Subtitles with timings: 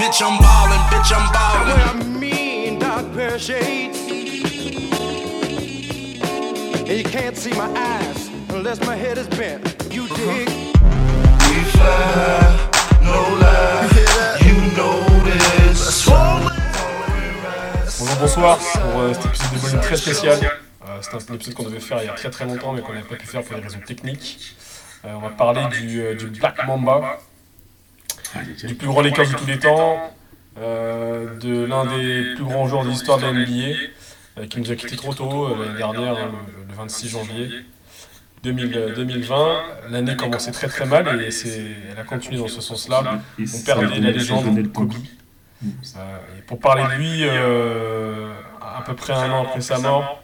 [0.00, 1.78] Bitch, I'm ballin', bitch, I'm ballin'.
[1.78, 3.98] What I mean, dark pair of shades.
[6.88, 9.62] And you can't see my eyes unless my head is bent.
[9.92, 10.48] You dig?
[10.48, 12.70] We fly,
[13.02, 14.38] no lie.
[14.40, 16.08] You know this.
[17.98, 20.38] Bonjour, bonsoir pour euh, cet épisode de volume très spécial.
[20.88, 22.94] Euh, c'est un épisode qu'on devait faire il y a très très longtemps mais qu'on
[22.94, 24.56] n'avait pas pu faire pour des raisons techniques.
[25.04, 27.18] Euh, on va parler du, euh, du Black Mamba,
[28.66, 30.12] du plus grand Lakers de tous les temps,
[30.58, 33.76] euh, de l'un des plus grands joueurs de l'histoire de la NBA,
[34.38, 37.50] euh, qui nous a quitté trop tôt euh, l'année dernière, le, le 26 janvier
[38.42, 39.62] 2000, euh, 2020.
[39.90, 43.20] L'année commençait très très mal et c'est, elle a continué dans ce sens-là.
[43.38, 44.92] On perdait la légende Kobe.
[45.62, 50.22] Euh, et pour parler de lui, euh, à peu près un an après sa mort,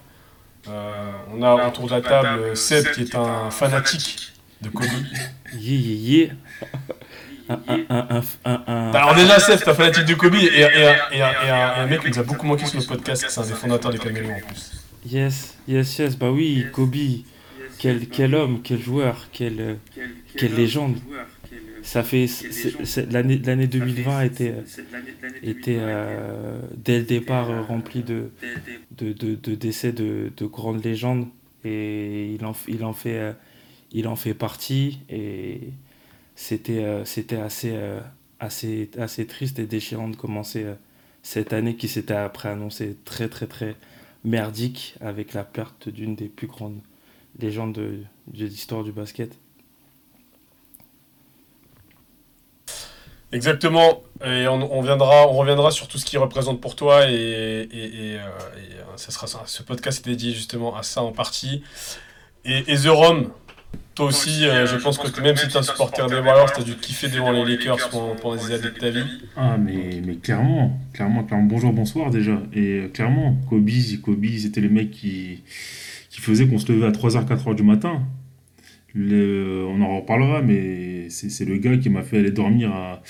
[0.68, 0.92] euh,
[1.32, 4.32] on a autour de la table Seb qui est un fanatique
[4.62, 4.86] de Kobe.
[5.58, 6.32] Yeah, yeah, yeah.
[7.48, 10.64] Alors déjà Seb, t'es un fanatique de Kobe et,
[11.22, 13.98] un- mec qui nous a beaucoup manqué sur notre podcast, c'est un des fondateurs des
[13.98, 14.72] Caméléons en plus.
[15.08, 16.96] Yes, yes, yes, bah oui, Kobe.
[17.78, 19.74] Quel, homme, quel joueur, quelle, euh,
[20.56, 20.96] légende.
[21.82, 22.26] Ça fait.
[23.12, 24.54] L'année l'année 2020 était,
[25.68, 28.30] euh, dès le départ euh, remplie de,
[28.98, 31.28] de, de, décès de, de grandes légendes.
[31.64, 33.32] Et il en, il en, fait, euh,
[33.92, 35.00] il en fait partie.
[35.10, 35.60] Et
[36.36, 37.02] c'était euh,
[37.64, 38.00] euh,
[38.38, 40.74] assez, assez triste et déchirant de commencer euh,
[41.22, 43.74] cette année qui s'était après annoncée très, très, très
[44.22, 46.78] merdique avec la perte d'une des plus grandes
[47.40, 49.36] légendes de, l'histoire du basket.
[53.32, 57.68] Exactement, et on, on viendra, on reviendra sur tout ce qu'il représente pour toi, et,
[57.72, 58.18] et,
[58.96, 59.42] ça.
[59.46, 61.62] ce podcast est dédié justement à ça en partie.
[62.44, 63.32] Et, et The Rome,
[63.94, 66.60] toi aussi, euh, je pense que même si tu es un supporter des Warriors, tu
[66.60, 69.04] as dû kiffer devant les Lakers pendant, pendant des années de ta vie.
[69.36, 72.42] Ah, mais, mais clairement, clairement, clairement, bonjour, bonsoir déjà.
[72.52, 73.68] Et euh, clairement, Kobe,
[74.02, 75.42] Kobe c'était le mec qui,
[76.10, 78.02] qui faisait qu'on se levait à 3h, 4h du matin.
[78.94, 83.02] Le- on en reparlera, mais c'est le gars qui m'a fait aller dormir à.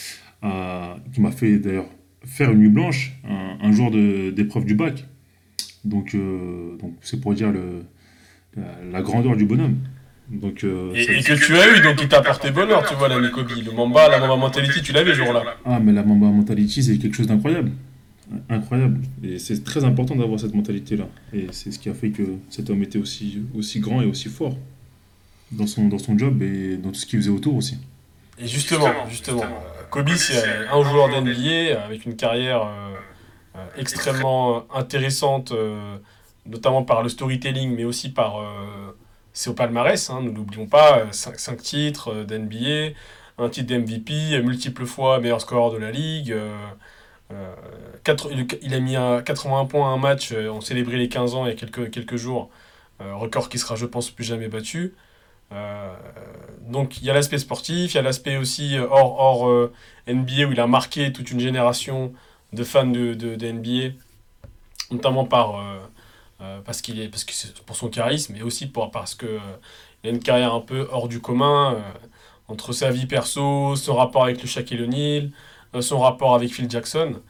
[0.43, 1.87] à- qui m'a fait d'ailleurs
[2.25, 5.05] faire une nuit blanche un, un jour de- d'épreuve du bac.
[5.85, 7.85] Donc, euh, donc c'est pour dire le,
[8.57, 9.77] la, la grandeur du bonhomme.
[10.29, 12.95] Donc, euh, Et, ça- et que tu as eu, donc il t'a apporté bonheur, tu
[12.95, 13.49] vois, l'année Kobe.
[13.65, 15.43] Le Mamba, la Mamba Mentality, tu l'avais ce jour-là.
[15.65, 17.71] Ah, mais la Mamba Mentality, c'est quelque chose d'incroyable.
[18.51, 19.01] Incroyable.
[19.23, 21.07] Et c'est très important d'avoir cette mentalité-là.
[21.33, 24.29] Et c'est ce qui a fait que cet homme était aussi, aussi grand et aussi
[24.29, 24.57] fort
[25.53, 27.79] dans son, dans son job et dans tout ce qu'il faisait autour aussi.
[28.39, 30.43] Et justement, justement, euh, Kobe, c'est
[30.73, 32.95] un joueur d'NBA avec une carrière euh,
[33.57, 35.97] euh, extrêmement intéressante, euh,
[36.47, 38.45] notamment par le storytelling, mais aussi par euh,
[39.37, 40.11] ses palmarès.
[40.11, 42.95] Hein, nous n'oublions pas, 5 titres euh, d'NBA,
[43.39, 46.33] un titre d'MVP, euh, multiples fois meilleur scoreur de la ligue.
[46.33, 46.57] euh,
[47.33, 47.55] euh,
[48.63, 51.45] il- a mis un 81 points à un match, euh, on célébrait les 15 ans
[51.47, 52.51] il y a quelques, quelques jours,
[53.01, 54.95] euh, record qui sera, je pense, plus jamais battu.
[55.53, 55.95] Euh,
[56.69, 59.73] donc il y a l'aspect sportif, il y a l'aspect aussi euh, hors, hors euh,
[60.09, 62.13] NBA où il a marqué toute une génération
[62.53, 63.95] de fans de, de, NBA,
[64.91, 65.79] notamment par, euh,
[66.41, 69.29] euh, parce, qu'il est, parce que c'est pour son charisme et aussi pour, parce qu'il
[70.05, 71.81] a une carrière un peu hors du commun euh,
[72.49, 75.31] entre sa vie perso, son rapport avec le Shaquille O'Neal,
[75.75, 77.21] euh, son rapport avec Phil Jackson.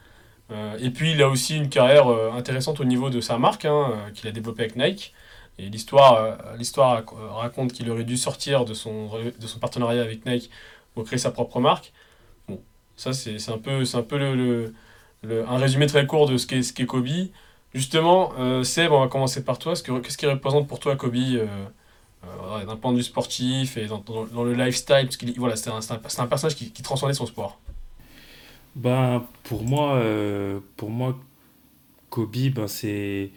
[0.51, 3.65] Euh, et puis il a aussi une carrière euh, intéressante au niveau de sa marque
[3.65, 5.13] hein, euh, qu'il a développée avec Nike.
[5.59, 9.59] Et l'histoire, euh, l'histoire rac- euh, raconte qu'il aurait dû sortir de son, de son
[9.59, 10.49] partenariat avec Nike
[10.93, 11.93] pour créer sa propre marque.
[12.47, 12.61] Bon,
[12.97, 14.73] ça c'est un peu, un peu le-
[15.23, 17.07] le- un résumé très court de ce qu'est, ce qu'est Kobe.
[17.77, 19.75] Justement, euh, Seb, on va commencer par toi.
[19.75, 21.45] Ce que- Qu'est-ce qui représente pour toi Kobe euh,
[22.25, 24.03] euh, d'un point de vue sportif et dans,
[24.43, 25.03] le lifestyle?
[25.03, 27.59] Parce qu'il c'est un, personnage qui, qui transcendait son sport.
[28.75, 31.19] Ben, pour moi, euh, pour moi
[32.09, 33.29] Kobe, ben, c'est,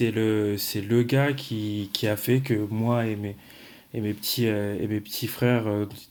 [0.00, 3.36] le, gars qui, a fait que moi et mes,
[3.92, 5.64] et mes, petits, frères,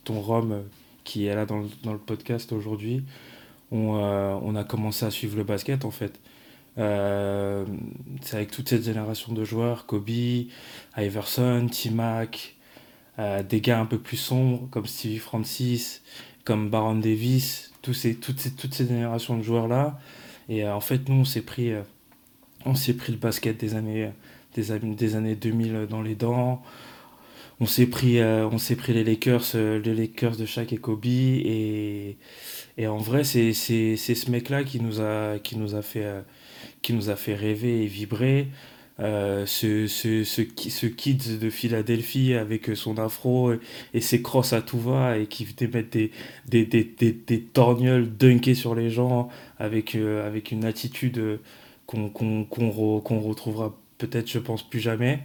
[0.04, 0.62] ton Rome,
[1.04, 3.04] qui est là dans le, podcast aujourd'hui,
[3.72, 3.96] on,
[4.44, 6.20] on a commencé à suivre le basket en fait.
[6.78, 7.66] Euh,
[8.22, 10.10] c'est avec toute cette génération de joueurs, Kobe,
[10.98, 12.56] Iverson, T-Mac,
[13.20, 16.04] euh, des gars un peu plus sombres comme Stevie Francis,
[16.44, 20.00] comme Baron Davis, tous ces, toutes, ces, toutes ces générations de joueurs-là.
[20.50, 21.72] Et euh, en fait, nous, on s'est pris,
[22.66, 24.12] on s'est pris le basket des années,
[24.54, 26.62] des, des années 2000 dans les dents.
[27.60, 31.06] On s'est pris, on s'est pris les Lakers, les Lakers de Shaq et Kobe.
[31.06, 32.18] Et,
[32.78, 36.06] et en vrai, c'est, c'est, c'est ce mec-là qui nous a, qui nous a fait,
[36.82, 38.48] qui nous a fait rêver et vibrer.
[39.00, 43.54] Euh, ce, ce, ce, ce kid de Philadelphie avec son afro
[43.94, 46.12] et, ses crosses à tout va et qui mettre des,
[46.48, 49.30] des, des, des, des torgnoles dunker sur les gens
[49.60, 51.40] avec, euh, avec une attitude
[51.86, 55.20] qu'on qu'on qu'on retrouvera peut-être, je pense, plus jamais.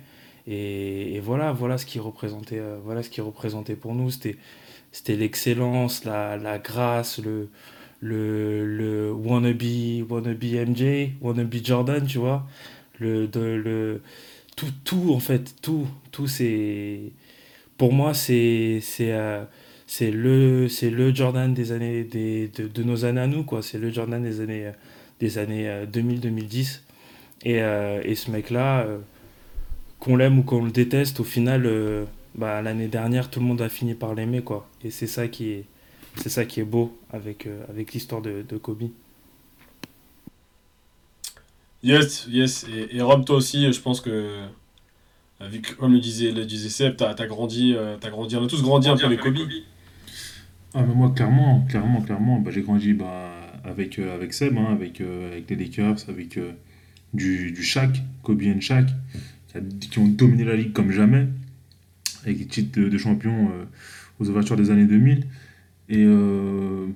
[0.46, 4.10] Et, voilà, voilà ce qui représentait, euh, voilà ce qui représentait pour nous.
[4.10, 4.36] C'était,
[4.90, 7.48] c'était l'excellence, la, la grâce, le,
[8.02, 9.62] le, le wannabe,
[10.10, 12.46] wannabe MJ, wannabe Jordan, tu vois.
[13.00, 14.02] Le, de, le,
[14.56, 17.00] tout, tout, en fait, tout, tout, c'est.
[17.78, 18.80] Pour moi, c'est.
[18.82, 19.44] c'est euh,
[20.00, 23.90] le c'est le Jordan des années des, de, nos années à nous quoi c'est le
[23.90, 24.72] Jordan des années
[25.20, 26.82] des années 2000 2010
[27.44, 28.98] et, euh, et ce mec là euh,
[29.98, 32.04] qu'on l'aime ou qu'on le déteste au final euh,
[32.34, 35.50] bah, l'année dernière tout le monde a fini par l'aimer quoi et c'est ça qui
[35.50, 35.64] est
[36.16, 38.90] c'est ça qui est beau avec avec l'histoire de, de Kobe
[41.82, 42.64] Yes, yes.
[42.72, 44.46] Et, et Rob, toi aussi, je pense que,
[45.40, 48.46] vu que, comme le disait, le disait Seb, t'as as grandi, as grandi, on a
[48.46, 49.38] tous grandi un peu avec Kobe.
[50.74, 53.30] Ah, mais moi, clairement, clairement, clairement, bah, j'ai grandi bah,
[53.64, 56.52] avec, euh, avec Seb, hein, avec, euh, avec les Lakers, avec euh,
[57.12, 58.86] du, du Shaq, Kobe et Shaq,
[59.80, 61.26] qui, ont dominé la ligue comme jamais,
[62.24, 63.50] avec des titres de, de champion
[64.18, 65.26] aux ouvertures des années 2000.
[65.88, 66.06] Et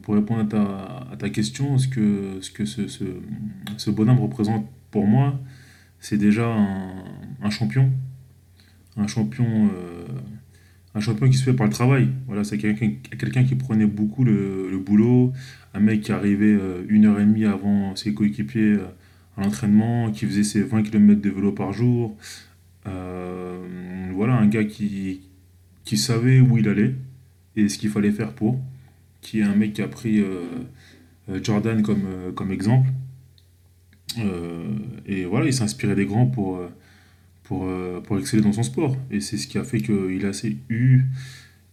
[0.02, 5.38] pour répondre à ta, question, ce que, ce, bonhomme représente pour moi,
[6.00, 6.46] c'est déjà
[7.42, 7.90] un, champion.
[8.96, 10.06] Un champion, euh,
[10.94, 12.08] un champion qui se fait par le travail.
[12.26, 15.32] Voilà, c'est quelqu'un qui prenait beaucoup le, boulot,
[15.74, 18.86] un mec qui arrivait euh, une heure et demie avant ses coéquipiers euh,
[19.36, 22.16] à l'entraînement, qui faisait ses 20 km de vélo par jour.
[22.86, 23.58] Euh,
[24.14, 25.22] voilà, un gars qui,
[25.84, 26.94] qui savait où il allait
[27.56, 28.60] et ce qu'il fallait faire pour.
[29.26, 30.22] Qui est un mec qui a pris
[31.42, 32.06] Jordan comme,
[32.36, 32.90] comme exemple.
[34.18, 34.64] Euh,
[35.04, 36.68] et voilà, il s'inspirait des grands pour, euh,
[37.42, 38.96] pour, euh, pour exceller dans son sport.
[39.10, 41.02] Et c'est ce qui a fait qu'il a assez eu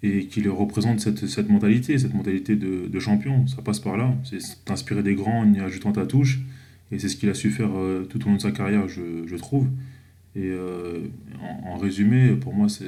[0.02, 3.48] et qu'il représente cette, cette mentalité, cette mentalité de, de, champion.
[3.48, 4.14] Ça passe par là.
[4.24, 6.42] C'est t'inspirer des grands en y ajoutant ta touche.
[6.92, 7.70] Et c'est ce qu'il a su faire
[8.10, 9.68] tout au long de sa carrière, je, je trouve.
[10.36, 11.08] Et euh,
[11.42, 12.86] en, en, résumé, pour moi, c'est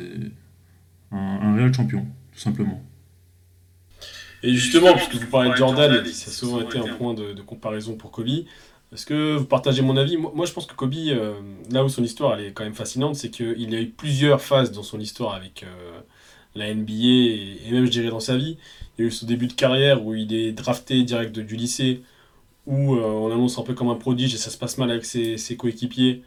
[1.12, 2.84] un, un, réel champion, tout simplement.
[4.46, 7.42] Et justement, puisque vous parlez de Jordan, ça a souvent été un point de, de
[7.42, 8.30] comparaison pour Kobe.
[8.94, 10.18] Est-ce que vous partagez mon avis?
[10.18, 11.34] Moi, je pense que Kobe, euh,
[11.72, 14.42] là où son histoire elle est quand même fascinante, c'est qu'il y a eu plusieurs
[14.42, 16.00] phases dans son histoire avec euh,
[16.54, 18.58] la NBA et, et, même, je dirais, dans sa vie.
[18.98, 21.56] Il y a eu son début de carrière où il est drafté direct de, du
[21.56, 22.04] lycée,
[22.68, 25.06] où euh, on annonce un peu comme un prodige et ça se passe mal avec
[25.06, 26.24] ses, ses coéquipiers.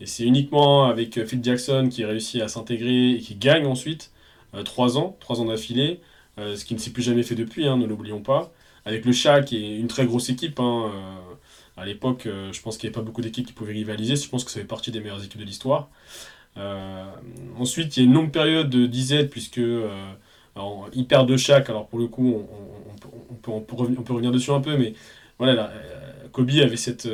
[0.00, 4.12] Et c'est uniquement avec Phil Jackson qui réussit à s'intégrer et qui gagne ensuite
[4.54, 6.00] euh, trois ans, trois ans d'affilée,
[6.40, 8.52] euh, ce qui ne s'est plus jamais fait depuis, hein, ne l'oublions pas.
[8.84, 10.58] Avec le Shaq qui est une très grosse équipe.
[10.58, 10.90] Hein,
[11.80, 14.14] à l'époque, euh, je pense qu'il n'y avait pas beaucoup d'équipes qui pouvaient rivaliser.
[14.14, 15.88] Je pense que ça fait partie des meilleures équipes de l'histoire.
[16.58, 17.04] Euh,
[17.58, 19.88] ensuite, il y a une longue période de disette, puisque euh,
[20.56, 21.70] alors, de chaque.
[21.70, 22.46] Alors, pour le coup,
[23.46, 24.92] on, peut, revenir, dessus un peu, mais
[25.38, 25.72] voilà, là,
[26.32, 27.08] Kobe avait cette,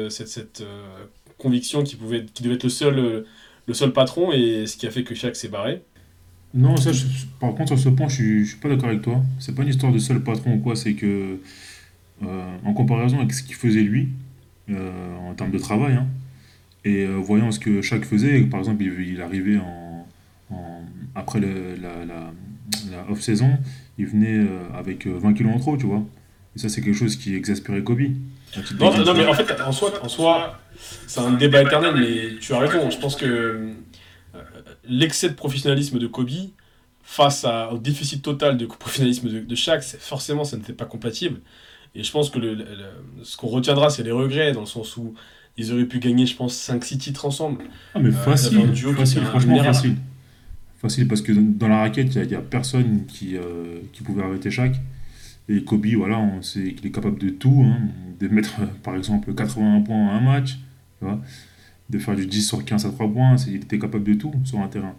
[1.38, 3.24] conviction qu'il devait être le seul,
[3.66, 5.82] le seul patron, et ce qui a fait que chaque s'est barré.
[6.56, 7.04] Non, ça, je,
[7.38, 9.22] par contre, sur ce point, je suis, je suis pas d'accord avec toi.
[9.38, 11.38] C'est pas une histoire de seul patron ou quoi, c'est que,
[12.24, 14.08] euh, en comparaison avec ce qu'il faisait lui,
[14.70, 15.94] euh, en termes de travail.
[15.94, 16.06] Hein.
[16.84, 20.06] Et euh, voyant ce que chaque faisait, par exemple, il, il arrivait en,
[20.50, 20.80] en,
[21.14, 22.32] après le, la, la,
[22.90, 23.58] la off-saison,
[23.98, 26.02] il venait euh, avec 20 kilos en trop, tu vois.
[26.54, 28.00] Et ça, c'est quelque chose qui exaspérait Kobe.
[28.80, 30.58] Non, non, mais en fait, en soi, en soi
[31.06, 32.90] c'est un débat éternel, mais tu as raison.
[32.90, 33.68] Je pense que
[34.88, 36.30] l'excès de professionnalisme de Kobe,
[37.02, 41.40] face à, au déficit total de professionnalisme de, de Shaq, forcément, ça n'était pas compatible.
[41.94, 42.64] Et je pense que le, le,
[43.22, 45.14] ce qu'on retiendra, c'est les regrets, dans le sens où
[45.56, 47.64] ils auraient pu gagner, je pense, 5-6 titres ensemble.
[47.94, 49.96] Ah, mais facile, euh, duo facile franchement facile.
[50.78, 54.22] Facile, parce que dans la raquette, il n'y a, a, personne qui, euh, qui pouvait
[54.22, 54.76] arrêter chaque.
[55.48, 57.78] Et Kobe, voilà, on sait qu'il est capable de tout, hein,
[58.20, 60.58] de mettre par exemple 81 points en un match,
[60.98, 61.20] tu vois,
[61.88, 64.58] de faire du 10 sur 15 à 3 points, il était capable de tout sur
[64.58, 64.94] un terrain.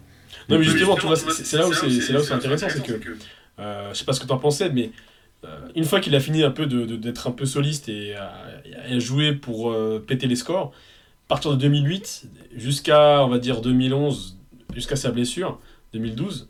[0.48, 3.00] Non, mais justement, c'est là où c'est intéressant, c'est que,
[3.58, 4.90] euh, je sais pas ce que tu en pensais, mais
[5.44, 8.32] euh, une fois qu'il a fini un peu d'être un peu soliste et à,
[8.88, 10.72] à jouer pour euh, péter les scores,
[11.26, 14.38] à partir de 2008 jusqu'à, on va dire, 2011,
[14.74, 15.60] jusqu'à sa blessure,
[15.92, 16.48] 2012,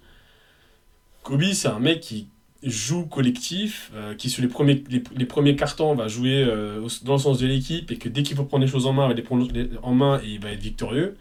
[1.23, 2.29] Kobe, c'est un mec qui
[2.63, 7.15] joue collectif, euh, qui sur les premiers, les, les, premiers cartons va jouer euh, dans
[7.15, 9.09] le sens de l'équipe et que dès qu'il faut prendre les choses en main, il
[9.09, 9.47] va les prendre
[9.83, 11.17] en main et il va être victorieux.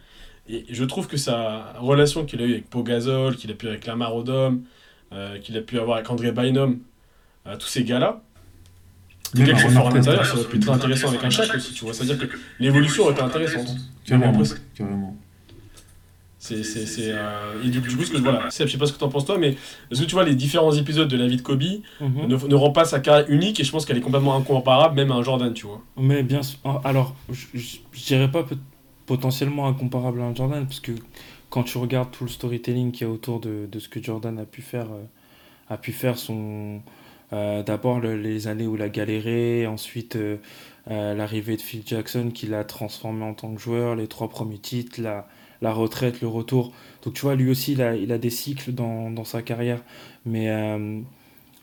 [0.49, 3.85] Et je trouve que sa relation qu'il a eue avec Pogazol, qu'il a pu avec
[3.85, 4.61] Lamar Odom,
[5.11, 6.79] euh, qu'il a pu avoir avec André Bynum,
[7.45, 8.21] à tous ces gars-là.
[9.35, 11.83] Quelqu'un qui fort à l'intérieur, ça aurait pu être intéressant avec un chac aussi, tu
[11.83, 11.93] vois.
[11.93, 13.75] C'est-à-dire que l'évolution aurait été intéressante.
[14.05, 14.41] Carrément,
[14.73, 15.17] carrément.
[16.47, 18.93] C'est, c'est, c'est, euh, et du, du coup, ce que, voilà, je sais pas ce
[18.93, 19.55] que t'en penses toi, mais
[19.91, 21.57] est-ce que tu vois les différents épisodes de la vie de Kobe
[21.99, 22.27] Mhm.
[22.27, 25.11] ne, ne rend pas sa carrière unique et je pense qu'elle est complètement incomparable même
[25.11, 25.81] à un Jordan, tu vois.
[25.97, 26.59] Mais bien sûr.
[26.83, 27.45] Alors, je,
[28.05, 28.45] dirais pas
[29.05, 30.91] potentiellement incomparable à un Jordan, parce que
[31.49, 34.37] quand tu regardes tout le storytelling qu'il y a autour de, de ce que Jordan
[34.39, 35.03] a pu faire, euh,
[35.69, 36.81] a pu faire son.
[37.33, 40.37] euh, D'abord le- les années où il a galéré, ensuite euh,
[40.89, 45.01] l'arrivée de Phil Jackson qui l'a transformé en tant que joueur, les trois premiers titres,
[45.01, 45.27] la,
[45.61, 46.73] la retraite, le retour.
[47.03, 49.83] Donc tu vois, lui aussi, il a, des cycles dans, dans sa carrière.
[50.25, 50.99] Mais euh,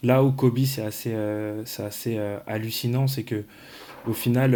[0.02, 3.44] là où Kobe, c'est assez, euh, assez euh, hallucinant, c'est que
[4.06, 4.54] au final,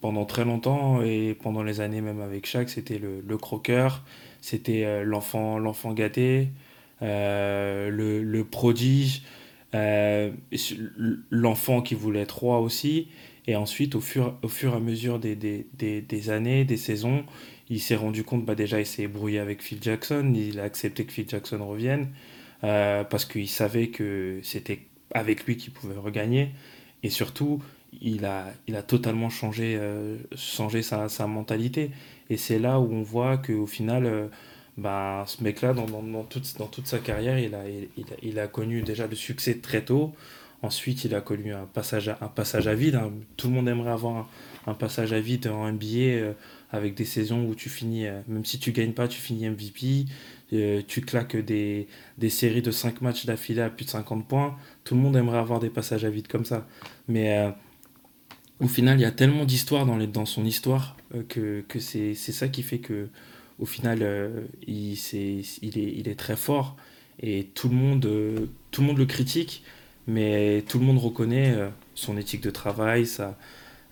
[0.00, 4.04] pendant très longtemps, et pendant les années même avec Shaq, c'était le, croqueur,
[4.40, 6.50] c'était l'enfant, l'enfant gâté,
[7.00, 7.88] le,
[8.22, 9.22] le prodige,
[11.32, 13.08] l'enfant qui voulait être roi aussi.
[13.46, 15.66] Et ensuite, au fur, au fur et à mesure des, des,
[16.00, 17.24] des, années, des saisons,
[17.70, 21.04] il s'est rendu compte, bah déjà, il s'est brouillé avec Phil Jackson, il a accepté
[21.04, 22.08] que Phil Jackson revienne,
[22.64, 24.80] euh, parce qu'il savait que c'était
[25.12, 26.50] avec lui qu'il pouvait regagner.
[27.02, 27.62] Et surtout,
[28.00, 31.90] il a, il a totalement changé, euh, sa, sa mentalité.
[32.30, 34.26] Et c'est là où on voit qu'au final, euh,
[34.76, 38.38] bah, ce mec-là, dans, dans, toute, dans toute sa carrière, il a, il a, il
[38.40, 40.14] a connu déjà le succès très tôt.
[40.62, 42.96] Ensuite, il a connu un passage à, un passage à vide.
[42.96, 43.12] hein.
[43.36, 44.28] Tout le monde aimerait avoir
[44.66, 46.32] un, passage à vide en NBA euh,
[46.72, 50.06] avec des saisons où tu finis, euh, même si tu gagnes pas, tu finis MVP.
[50.52, 51.86] euh, tu claques des,
[52.18, 54.56] des séries de 5 matchs d'affilée à plus de 50 points.
[54.84, 56.66] Tout le monde aimerait avoir des passages à vide comme ça.
[57.08, 57.52] Mais
[58.60, 60.96] au final, il y a tellement d'histoires dans, dans son histoire
[61.28, 63.08] que, que c'est ça qui fait que
[63.58, 64.06] au final,
[64.66, 66.76] il, c'est- il, est, il est très fort
[67.22, 69.62] et tout le monde, tout le monde le critique,
[70.06, 73.36] mais tout le monde reconnaît euh, son éthique de travail, sa,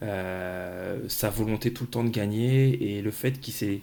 [0.03, 3.81] euh, sa volonté tout le temps de gagner et le fait qu'il s'est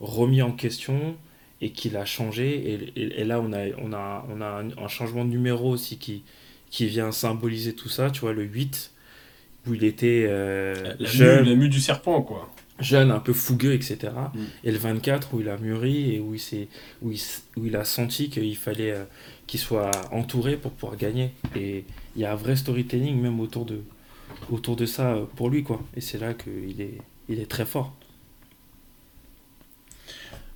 [0.00, 1.16] remis en question
[1.60, 2.72] et qu'il a changé.
[2.72, 5.70] Et, et- et là, on a, on a, on a un, un changement de numéro
[5.70, 6.22] aussi qui,
[6.70, 8.10] qui vient symboliser tout ça.
[8.10, 8.90] Tu vois, le 8,
[9.68, 12.50] où il était euh, La, jeune, mue, la mue du serpent, quoi.
[12.80, 13.98] jeune, un peu fougueux, etc.
[14.34, 14.40] Mm.
[14.64, 16.66] Et le 24, où il a mûri et où il,
[17.02, 17.20] où il,
[17.56, 19.04] où il a senti qu'il fallait euh,
[19.52, 21.34] qu'il soit entouré pour pouvoir gagner.
[21.54, 21.84] Et
[22.16, 23.82] il y a un vrai storytelling même autour de,
[24.50, 25.62] autour de ça euh, pour lui.
[25.62, 25.78] quoi.
[25.94, 26.96] Et c'est là qu'il est,
[27.28, 27.92] il est très fort.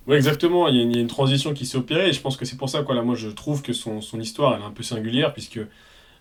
[0.07, 0.67] Ouais, exactement.
[0.67, 2.81] Il y, a une, transition qui s'est opérée et je pense que c'est pour ça,
[2.81, 2.95] quoi.
[2.95, 5.59] Là, moi, je trouve que son, son histoire, elle est un peu singulière, puisque,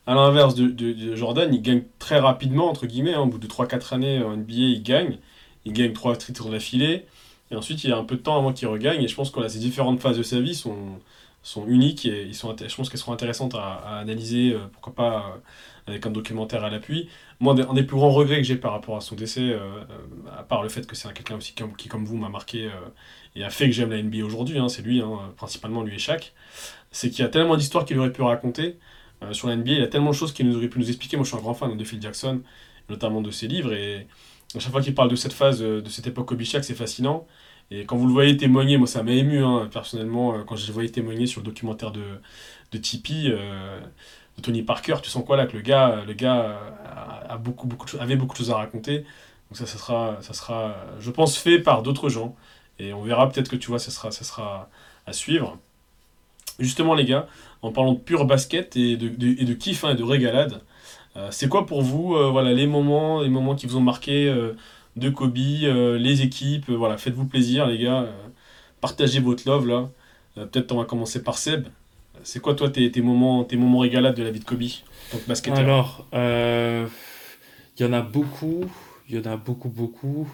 [0.06, 3.14] à l'inverse de Jordan, il gagne très rapidement, entre guillemets.
[3.14, 3.20] hein.
[3.20, 5.16] au bout de 3-4 années en NBA, il gagne.
[5.64, 7.06] Il gagne 3 titres d'affilée.
[7.50, 9.02] Et ensuite, il y a un peu de temps avant qu'il regagne.
[9.02, 10.98] Et je pense que là, ces différentes phases de sa vie sont,
[11.46, 15.16] sont uniques et ils sont, je pense qu'elles seront intéressantes à, analyser, euh, pourquoi pas
[15.18, 15.38] euh,
[15.86, 17.08] avec un documentaire à l'appui.
[17.38, 19.84] Moi, un des, plus grands regrets que j'ai par rapport à son décès, euh,
[20.36, 22.68] à part le fait que c'est un- quelqu'un aussi comme- qui, comme vous, m'a marqué
[23.36, 25.98] et a fait que j'aime la NBA aujourd'hui, hein, c'est lui, hein, principalement lui et
[25.98, 26.34] Shaq,
[26.90, 28.78] c'est qu'il y a tellement d'histoires qu'il aurait pu raconter
[29.32, 31.16] sur la NBA, il y a tellement de choses qu'il nous aurait pu nous expliquer.
[31.16, 32.42] Moi, je suis un grand fan de Phil Jackson,
[32.88, 34.06] notamment de ses livres, et
[34.54, 37.26] à chaque fois qu'il parle de cette phase, de cette époque Kobe Shaq, c'est fascinant.
[37.70, 40.66] Et quand vous le voyez témoigner, moi ça m'a ému hein, personnellement, euh, quand je
[40.68, 42.02] le voyais témoigner sur le documentaire de,
[42.72, 43.80] de Tipeee, euh,
[44.36, 46.70] de Tony Parker, tu sens quoi là que le gars, le gars euh,
[47.28, 49.00] a, beaucoup, beaucoup avait beaucoup de choses à raconter.
[49.50, 52.36] Donc ça, ça sera, ça sera, euh, je pense, fait par d'autres gens.
[52.78, 54.68] Et on verra peut-être que tu vois, ça sera, ça sera
[55.06, 55.58] à suivre.
[56.58, 57.26] Justement, les gars,
[57.62, 60.62] en parlant de pur basket et de, de- et de kiff hein, et de régalade,
[61.16, 64.28] euh, c'est quoi pour vous euh, voilà, les, moments, les moments qui vous ont marqué
[64.28, 64.54] euh,
[64.96, 68.02] de Kobe, euh, les équipes euh, voilà, Faites-vous plaisir, les gars.
[68.02, 68.12] euh,
[68.80, 69.88] partagez votre love là.
[70.34, 71.66] Peut-être on va commencer par Seb.
[72.22, 75.18] C'est quoi, toi, tes, moments, tes moments régalades de la vie de Kobe en tant
[75.18, 75.58] que basketteur?
[75.60, 78.64] Alors, il y en a beaucoup,
[79.08, 80.28] il y en a beaucoup, beaucoup.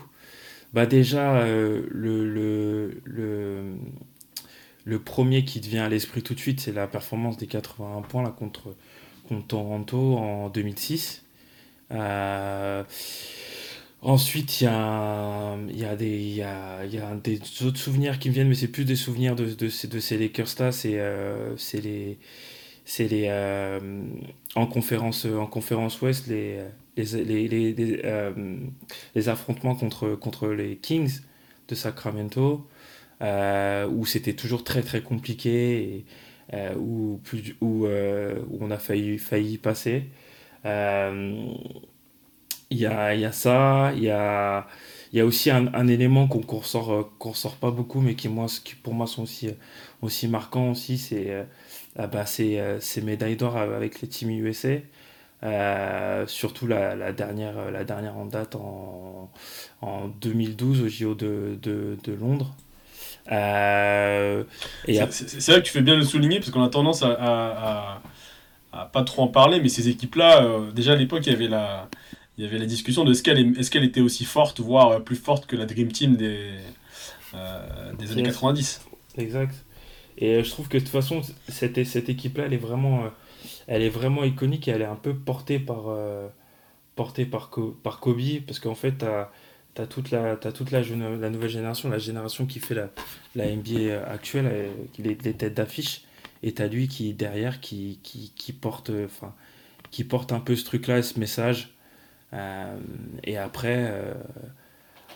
[0.72, 2.98] Bah déjà, le,
[5.04, 8.28] premier qui te vient à l'esprit tout de suite, c'est la performance des 81 points
[8.30, 8.74] contre,
[9.28, 11.22] contre Toronto en 2006.
[11.92, 12.82] Euh,
[14.02, 18.28] ensuite, il y a, y, a des, y, a, y a des autres souvenirs qui
[18.28, 22.18] me viennent, mais c'est plus des souvenirs de, de, de ces Lakers-là, c'est euh, les
[22.98, 23.80] les euh,
[24.54, 26.60] en conférence en conférence ouest les
[26.96, 28.34] les, les, les, les, euh,
[29.26, 31.20] affrontements contre contre les Kings
[31.68, 32.66] de Sacramento
[33.22, 36.04] euh, où c'était toujours très très compliqué
[36.52, 40.10] et où plus où, où on a failli failli passer
[42.72, 44.66] il y a y a ça il y a
[45.12, 48.14] y a aussi un, un élément qu'on qu'on ressort euh, qu'on ressort pas beaucoup mais
[48.14, 49.50] qui moi qui pour moi sont aussi
[50.02, 51.44] aussi marquants aussi c'est euh,
[51.96, 54.68] ah bah, ces, euh, médailles d'or avec les Team USA.
[55.44, 59.30] Euh, surtout la, la dernière, euh, la dernière en date en,
[59.82, 62.54] en 2012 au JO de, de, de Londres.
[63.32, 64.44] Euh,
[64.86, 68.02] c'est vrai que tu fais bien le souligner parce qu'on a tendance à,
[68.72, 71.48] à, pas trop en parler, mais ces équipes-là, euh, déjà à l'époque, il y avait
[71.48, 71.88] la,
[72.38, 75.02] il y avait la discussion de est-ce qu'elle est, est, qu'elle était aussi forte, voire
[75.02, 76.58] plus forte que la Dream Team des,
[77.98, 78.82] des années 90.
[79.18, 79.54] Exact.
[80.18, 83.10] Et je trouve que de toute façon, cette, cette équipe-là, elle est vraiment
[83.66, 86.28] elle est vraiment iconique et elle est un peu portée par, euh,
[86.96, 87.50] portée par,
[87.82, 89.04] par Kobe, parce qu'en fait, tu
[89.82, 92.90] as, toute, la, as toute la, la nouvelle génération, la génération qui fait la,
[93.34, 96.02] la NBA actuelle, euh, les, les têtes d'affiche,
[96.42, 99.34] et tu as lui qui, derrière, qui, qui, qui porte, enfin,
[99.90, 101.71] qui porte un peu ce truc-là, ce message.
[102.32, 102.76] Euh,
[103.24, 103.92] et après,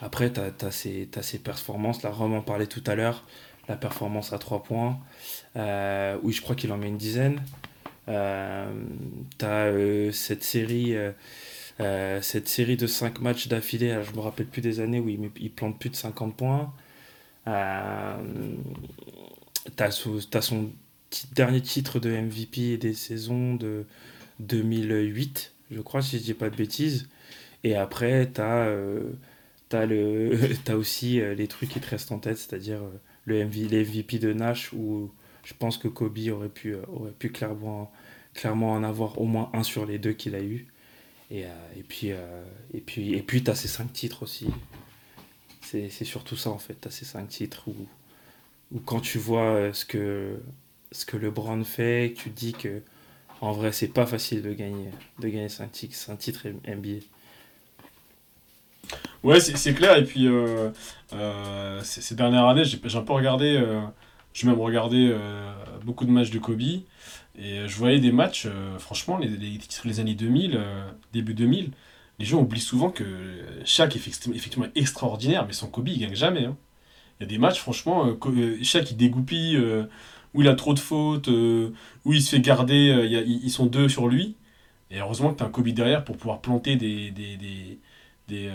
[0.02, 3.25] après tu as, ces, ces performances, la Rome en parlait tout à l'heure,
[3.68, 4.99] la performance à 3 points,
[5.56, 7.40] où je crois qu'il en met une dizaine.
[8.08, 8.70] Euh,
[9.38, 10.94] tu as euh, cette série.
[11.80, 15.30] Euh, cette série de 5 matchs d'affilée, je me rappelle plus des années où il,
[15.38, 16.73] il plante plus de 50 points.
[17.46, 18.16] Euh,
[19.76, 20.70] tu as, son
[21.35, 23.85] dernier titre de MVP des saisons de
[24.40, 27.08] 2008, je crois, si je dis pas de bêtises.
[27.64, 28.70] Et après, tu as,
[29.73, 32.80] as, aussi les trucs qui te restent en tête, c'est-à-dire
[33.25, 35.11] le MV, MVP de Nash où
[35.46, 37.92] je pense que Kobe aurait pu, euh, aurait pu clairement,
[38.35, 40.66] clairement en avoir au moins un sur les deux qu'il a eu.
[41.30, 42.44] Et, euh, et puis, euh,
[42.75, 44.49] et puis, puis tu as ces cinq titres aussi.
[45.61, 47.75] C'est surtout ça en fait, tu as ces cinq titres où,
[48.73, 50.37] où quand tu vois ce que,
[50.92, 52.82] ce que LeBron fait, tu dis que
[53.40, 57.05] en vrai c'est pas facile de gagner, de gagner cinq titres NBA.
[59.23, 59.97] Ouais, c'est clair.
[59.97, 60.28] Et puis,
[61.83, 63.61] ces, dernières années, j'ai un peu regardé
[64.37, 65.50] j'ai même regardé euh,
[65.83, 66.61] beaucoup de matchs de Kobe.
[66.61, 66.85] Et
[67.38, 70.61] euh, je voyais des matchs, euh, franchement, les, les, les, années 2000,
[71.14, 71.71] début 2000,
[72.19, 73.05] les gens oublient souvent que
[73.64, 76.45] chaque est effectivement extraordinaire, mais sans Kobe, il gagne jamais.
[76.45, 76.57] Hein.
[77.19, 78.14] Il y a des matchs, franchement,
[78.62, 79.59] chaque il dégoupille,
[80.37, 84.09] où il a trop de fautes, où il se fait garder, ils sont deux sur
[84.09, 84.37] lui.
[84.90, 87.11] Et heureusement que tu as un Kobe derrière pour pouvoir planter des.
[87.11, 88.50] des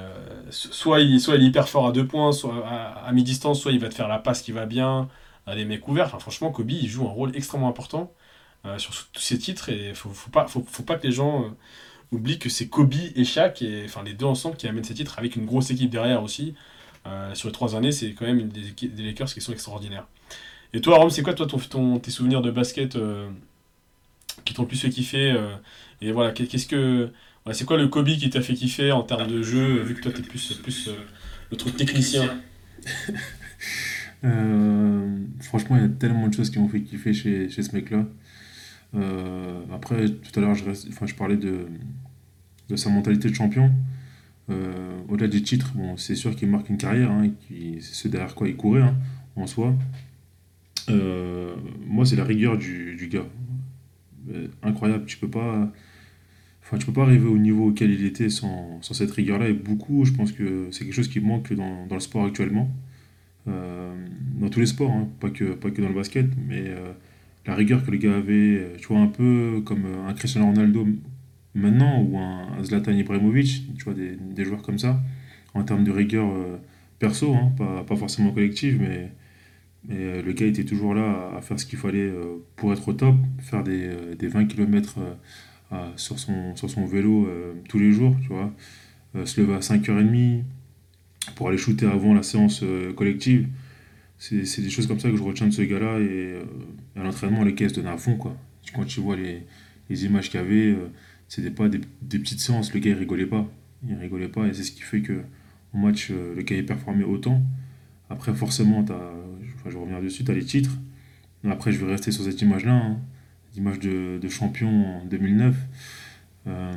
[0.50, 3.90] soit, il, soit est hyper fort à deux points, soit à, mi-distance, soit il va
[3.90, 5.10] te faire la passe qui va bien,
[5.46, 6.10] à des mecs ouverts.
[6.22, 8.14] Franchement, Kobe, joue un rôle extrêmement important
[8.66, 11.46] euh, sur tous ses titres et il faut, faut, pas, faut, pas que les gens
[11.46, 11.50] euh,
[12.12, 15.18] oublient que c'est Kobe et Shaq, et, enfin les deux ensemble, qui amènent ces titres
[15.18, 16.54] avec une grosse équipe derrière aussi.
[17.08, 20.06] Euh, sur les trois années, c'est quand même une des, des, Lakers qui sont extraordinaires.
[20.74, 22.98] Et toi, Rome, c'est quoi toi ton, tes souvenirs de basket
[24.46, 25.36] qui t'ont le plus fait kiffer
[26.02, 27.10] Et voilà, qu'est-ce que.
[27.52, 30.12] c'est quoi le Kobe qui t'a fait kiffer en termes de jeu, vu que toi
[30.12, 30.90] t'es plus, plus
[31.50, 32.42] le truc technicien
[34.24, 38.06] Euh, franchement, il y a tellement de choses qui m'ont fait kiffer chez, ce mec-là.
[38.96, 41.68] Euh, après, tout à l'heure, je, parlais de,
[42.76, 43.72] sa mentalité de champion.
[44.50, 48.36] Euh, au-delà des titres, bon, c'est sûr qu'il marque une carrière, hein, c'est ce derrière
[48.36, 48.96] quoi il courait hein,
[49.36, 49.74] en soi.
[50.90, 53.26] Moi, c'est la rigueur du, gars.
[54.64, 55.72] incroyable, tu peux pas.
[56.64, 59.50] Enfin, tu peux pas arriver au niveau auquel il était sans, cette rigueur-là.
[59.50, 62.70] Et beaucoup, je pense que c'est quelque chose qui manque dans, le sport actuellement.
[63.48, 63.94] Euh,
[64.40, 66.94] dans tous les sports, hein, pas, que, pas que dans le basket, mais euh,
[67.46, 70.88] la rigueur que les gars avaient, euh, tu vois, un peu comme un Cristiano Ronaldo
[71.56, 75.02] maintenant ou un Zlatan Ibrahimovic, tu vois, des, des joueurs comme ça,
[75.56, 76.32] en termes de rigueur
[77.00, 79.12] perso, hein, pas, pas, forcément collective, mais,
[79.88, 82.12] mais le gars était toujours là à, faire ce qu'il fallait
[82.56, 85.00] pour être au top, faire des, des 20 km
[85.96, 87.28] sur, son, sur son vélo
[87.68, 88.54] tous les jours, tu vois,
[89.26, 90.44] se lever à 5h30,
[91.36, 93.48] pour aller shooter avant la séance euh, collective.
[94.18, 96.00] C'est des choses comme ça que je retiens de ce gars-là.
[96.00, 96.44] Et euh,
[96.96, 98.18] à l'entraînement, les caisses donnaient à fond.
[98.18, 98.38] Quoi.
[98.74, 99.44] Quand tu vois les,
[99.90, 100.88] les images qu'il y avait, euh,
[101.28, 102.74] c'était pas des, des, petites séances.
[102.74, 103.48] Le gars, il rigolait pas.
[103.88, 104.48] Il rigolait pas.
[104.48, 105.24] Et c'est ce qui fait que
[105.74, 107.42] au match, le gars, il performait autant.
[108.10, 110.78] Après, forcément, as, je reviens dessus, tu as les titres.
[111.50, 112.74] Après, je vais rester sur cette image-là.
[112.74, 112.98] Hein.
[113.56, 115.56] L'image de, champion en 2009.
[116.48, 116.72] Euh,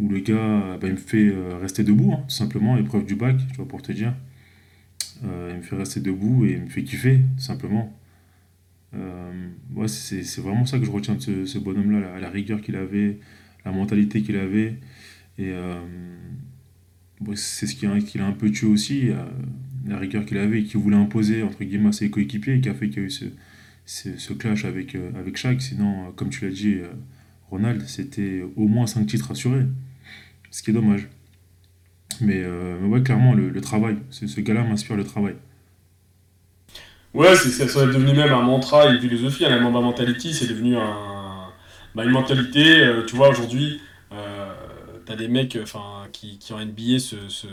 [0.00, 3.14] où le gars bah, il me fait euh, rester debout, hein, tout simplement, épreuve du
[3.14, 4.14] bac, tu vois, pour te dire.
[5.24, 7.92] Euh, il me fait rester debout et il me fait kiffer, tout simplement.
[9.86, 13.18] c'est vraiment ça que je retiens de ce, bonhomme-là, la, rigueur qu'il avait,
[13.66, 14.78] la mentalité qu'il avait.
[15.38, 15.52] Et
[17.34, 19.10] c'est ce qui a, a, un peu tué aussi,
[19.86, 22.68] la rigueur qu'il avait et qu'il voulait imposer entre guillemets à ses coéquipiers et qui
[22.68, 23.24] a fait qu'il y a eu ce,
[23.86, 25.60] ce, ce clash avec, avec Shaq.
[25.60, 26.78] Sinon, comme tu l'as dit,
[27.50, 29.66] Ronald, c'était au moins 5 titres assurés.
[30.50, 31.08] Ce qui est dommage.
[32.20, 33.96] Mais, euh, ouais, clairement, le, travail.
[34.10, 35.34] Ce gars-là m'inspire le travail.
[37.14, 40.76] Ouais, c'est, ça est devenu même un mantra, une philosophie, un Mamba Mentality, c'est devenu
[40.76, 41.48] un,
[41.94, 42.80] bah, une mentalité.
[42.80, 43.80] Euh, tu vois, aujourd'hui,
[44.12, 44.52] euh,
[45.04, 45.58] t'as des mecs
[46.12, 47.46] qui, qui en NBA se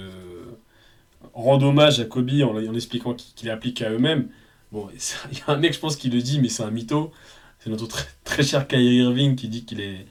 [1.34, 4.30] rendent hommage à Kobe en, expliquant qu'il, applique à eux-mêmes.
[4.72, 4.88] Bon,
[5.32, 7.12] il y a un mec, je pense, qui le dit, mais c'est un mytho.
[7.60, 10.06] C'est notre très, très cher Kyrie Irving qui dit qu'il est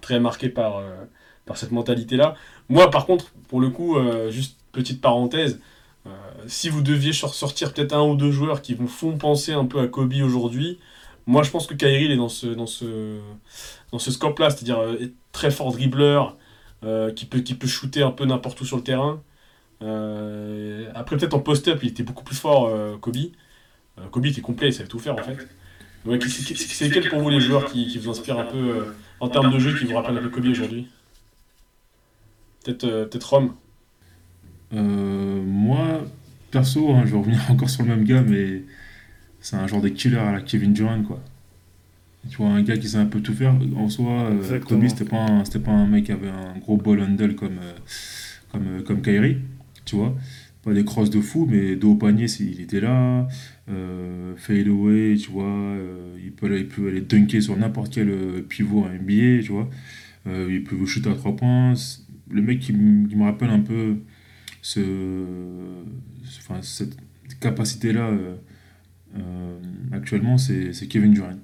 [0.00, 1.04] très marqué par, euh,
[1.46, 2.34] par cette mentalité-là.
[2.68, 5.60] Moi, par contre, pour le coup, euh, juste petite parenthèse,
[6.06, 6.10] euh,
[6.46, 9.80] si vous deviez sortir peut-être un ou deux joueurs qui vous font penser un peu
[9.80, 10.78] à Kobe aujourd'hui,
[11.26, 13.18] moi je pense que Kyrie il est dans ce, dans ce,
[13.92, 14.80] dans ce scope-là, c'est-à-dire
[15.32, 16.36] très fort dribbleur,
[17.16, 19.20] qui, peut, qui peut shooter un peu n'importe où sur le terrain.
[19.80, 23.16] Après, peut-être en post-up, il était beaucoup plus fort, Kobe.
[24.10, 25.36] Kobe était complet, il savait tout faire en fait.
[26.26, 28.86] c'est quel pour vous les joueurs qui, qui vous inspirent un peu
[29.20, 30.88] en termes de jeu qui vous rappellent un peu Kobe aujourd'hui?
[32.64, 33.54] Peut-être euh, peut Rome
[34.74, 36.04] euh, Moi,
[36.50, 38.62] perso, hein, je vais revenir encore sur le même gars, mais
[39.40, 41.20] c'est un genre de killer à la Kevin Durant, quoi.
[42.28, 43.54] Tu vois, un gars qui sait un peu tout faire.
[43.76, 47.00] En soi, euh, Kobe, c'était pas, un, pas un mec qui avait un gros ball
[47.00, 47.58] handle comme,
[48.52, 49.38] comme, comme Kyrie,
[49.88, 50.16] tu vois.
[50.62, 53.28] Pas des crosses de fou, mais dos au panier, il était là.
[54.36, 55.76] fade away, tu vois.
[56.22, 58.10] il, peut, il peut aller dunker sur n'importe quel
[58.48, 59.68] pivot à NBA, tu vois.
[60.26, 61.74] il peut shooter à trois points
[62.30, 63.96] le mec qui, me rappelle un peu
[64.62, 64.80] ce,
[66.38, 66.96] enfin, cette
[67.40, 68.34] capacité-là euh,
[69.16, 69.58] euh,
[69.92, 71.38] actuellement, c'est Kevin Durant.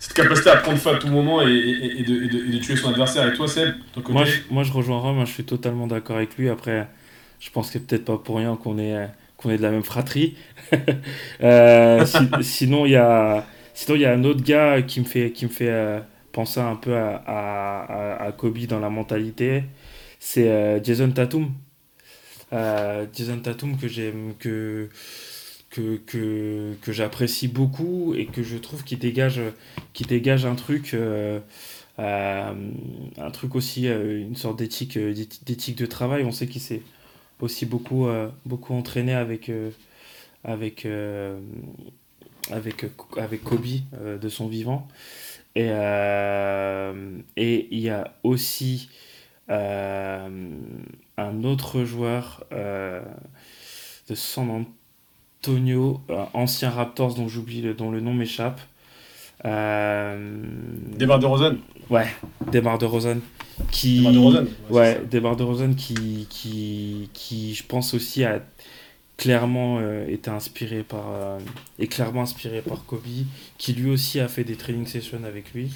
[0.00, 3.32] Cette capacité à prendre feu à tout moment et, et, de, de, tuer son adversaire.
[3.32, 3.74] Et toi, Seb
[4.08, 6.48] moi je, moi, je rejoins Rome, je suis totalement d'accord avec lui.
[6.48, 6.88] Après,
[7.38, 10.36] je pense que peut-être pas pour rien qu'on est, qu'on est de la même fratrie.
[11.42, 12.04] Euh,
[12.42, 15.46] sinon, il y a, sinon, il y a un autre gars qui me fait, qui
[15.46, 19.64] me fait penser un peu à, à, à, Kobe dans la mentalité,
[20.18, 21.52] c'est euh, Jason Tatum.
[22.52, 24.88] Euh, Jason Tatum que j'aime, que,
[25.70, 29.40] que, que, que j'apprécie beaucoup et que je trouve qui dégage,
[29.92, 31.40] qui dégage un truc, euh,
[31.98, 36.24] un truc aussi, une sorte d'éthique, d'éthique de travail.
[36.24, 36.82] On sait qu'il s'est
[37.40, 38.08] aussi beaucoup,
[38.44, 39.50] beaucoup entraîné avec,
[40.44, 40.86] avec,
[42.50, 43.66] avec, avec Kobe
[44.20, 44.88] de son vivant.
[45.54, 48.88] Et, euh, et il y a aussi
[49.50, 50.58] euh,
[51.16, 53.02] un autre joueur euh,
[54.08, 54.64] de San
[55.42, 56.00] Antonio,
[56.34, 58.60] ancien Raptors dont j'oublie le, dont le nom m'échappe.
[59.46, 60.42] Euh,
[60.98, 61.58] Débar de Rosen.
[61.88, 62.08] Ouais,
[62.52, 63.20] Débar de Rosen.
[63.70, 68.42] Qui, de Rosen Ouais, Débar de Rosen qui, qui, qui, je pense aussi, a
[69.20, 71.38] clairement euh, été inspiré par euh,
[71.78, 73.02] est clairement inspiré par Kobe
[73.58, 75.70] qui lui aussi a fait des training sessions avec lui.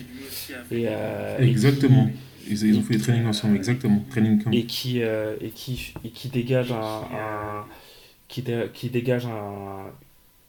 [0.70, 2.10] Et, euh, exactement.
[2.48, 4.02] ils, ont fait des trainings ensemble exactement.
[4.08, 7.66] Training et qui et qui et qui dégage un,
[8.72, 9.86] qui, dégage un,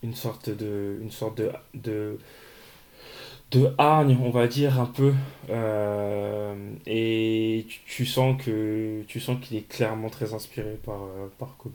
[0.04, 1.42] une sorte de une sorte
[1.74, 2.18] de,
[3.52, 5.14] de hargne, on va dire un peu,
[6.88, 11.00] et tu, sens que tu sens qu'il est clairement très inspiré par,
[11.38, 11.74] par Kobe.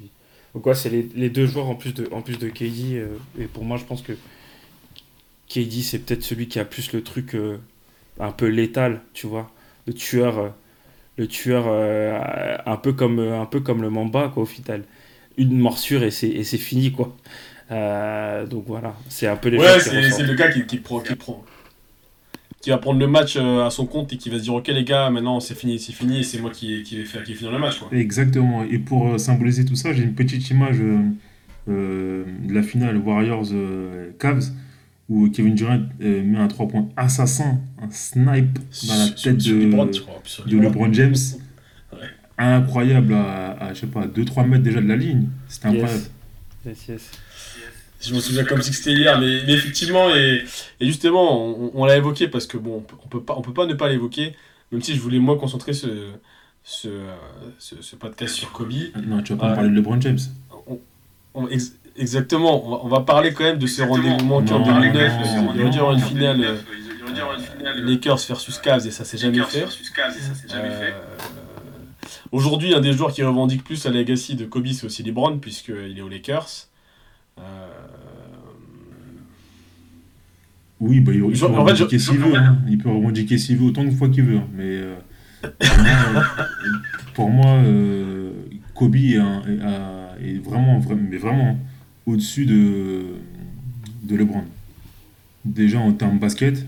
[0.55, 2.95] Donc c'est les, deux joueurs en plus de, en plus de KD.
[2.95, 4.13] Euh, et pour moi, je pense que
[5.49, 7.59] KD, c'est peut-être celui qui a plus le truc euh,
[8.19, 9.51] un peu létal, tu vois.
[9.87, 10.49] Le tueur, euh,
[11.17, 11.69] le tueur
[12.67, 14.85] un, peu comme, un peu comme le Mamba, quoi, au final.
[15.37, 17.17] Une morsure et c'est fini, quoi.
[17.71, 21.45] donc voilà, c'est un peu les Ouais, c'est le gars qui, qui, prend, qui prend
[22.61, 24.69] qui va prendre le match euh, à son compte et qui va se dire ok
[24.69, 27.53] les gars maintenant c'est fini c'est fini c'est moi qui, qui vais faire qui finir
[27.53, 27.89] le match quoi.
[27.93, 30.77] exactement et pour euh, symboliser tout ça j'ai une petite image
[31.69, 33.49] euh, de la finale Warriors
[34.19, 34.51] Cavs
[35.09, 40.93] où Kevin Durant met un 3 points assassin un snipe dans la tête de, LeBron
[40.93, 41.17] James
[42.45, 46.05] incroyable à, je sais pas 2-3 mètres déjà de la ligne c'était incroyable
[46.67, 47.11] yes, yes.
[48.01, 50.45] Je me souviens comme si c'était hier, mais, effectivement, et,
[50.81, 53.91] justement, on, l'a évoqué parce que bon, on peut pas, on peut pas ne pas
[53.91, 54.35] l'évoquer,
[54.73, 56.09] même si je voulais moi concentrer ce,
[56.65, 56.89] ce,
[57.59, 58.73] ce, podcast sur Kobe.
[59.07, 60.19] Non, tu vas pas parler de LeBron James.
[61.95, 65.13] exactement, on va, parler quand même de ce rendez-vous manqué en 2009.
[65.55, 66.57] Il aurait dû avoir une finale.
[67.77, 69.65] Lakers versus Cavs et ça s'est jamais fait.
[69.65, 70.97] Euh,
[72.33, 75.99] aujourd'hui, un des joueurs qui revendique plus la legacy de Kobe, c'est aussi LeBron, puisqu'il
[75.99, 76.69] est aux Lakers.
[77.39, 77.69] Euh,
[80.81, 82.37] oui, bah, il, peut revendiquer s'il veut.
[82.37, 82.59] Hein.
[82.69, 84.39] Il peut revendiquer s'il veut autant de fois qu'il veut.
[84.39, 84.49] Hein.
[84.55, 84.95] Mais euh,
[87.15, 88.33] pour moi, euh,
[88.75, 89.19] Kobe est,
[90.45, 91.59] vraiment, mais vraiment
[92.07, 93.03] au-dessus de,
[94.03, 94.45] de LeBron.
[95.45, 96.67] Déjà en termes basket,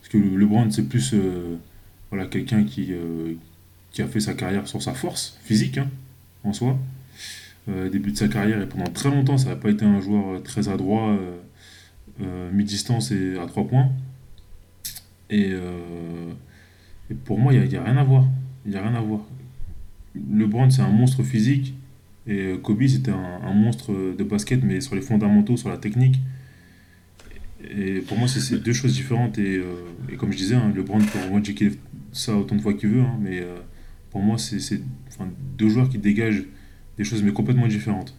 [0.00, 1.14] parce que LeBron, c'est plus
[2.10, 2.92] voilà, quelqu'un qui,
[3.90, 5.88] qui a fait sa carrière sur sa force physique hein,
[6.44, 6.78] en soi.
[7.68, 10.36] Euh, début de sa carrière et pendant très longtemps ça n'a pas été un joueur
[10.36, 11.14] euh, très adroit
[12.22, 13.90] euh, mi-distance et à trois points
[15.28, 15.52] et,
[17.24, 18.24] pour moi il n'y a, rien à voir
[18.64, 19.20] il y a rien à voir
[20.14, 21.74] LeBron c'est un monstre physique
[22.26, 26.18] Et Kobe, c'était un, monstre de basket, mais sur les fondamentaux, sur la technique.
[27.70, 29.38] Et pour moi, c'est deux choses différentes.
[29.38, 29.60] Et,
[30.18, 31.72] comme je disais, hein, LeBron peut revendiquer
[32.12, 33.42] ça autant de fois qu'il veut, hein, mais
[34.10, 36.44] pour moi, c'est c'est, enfin, deux joueurs qui dégagent
[36.98, 38.14] des choses, mais complètement différentes.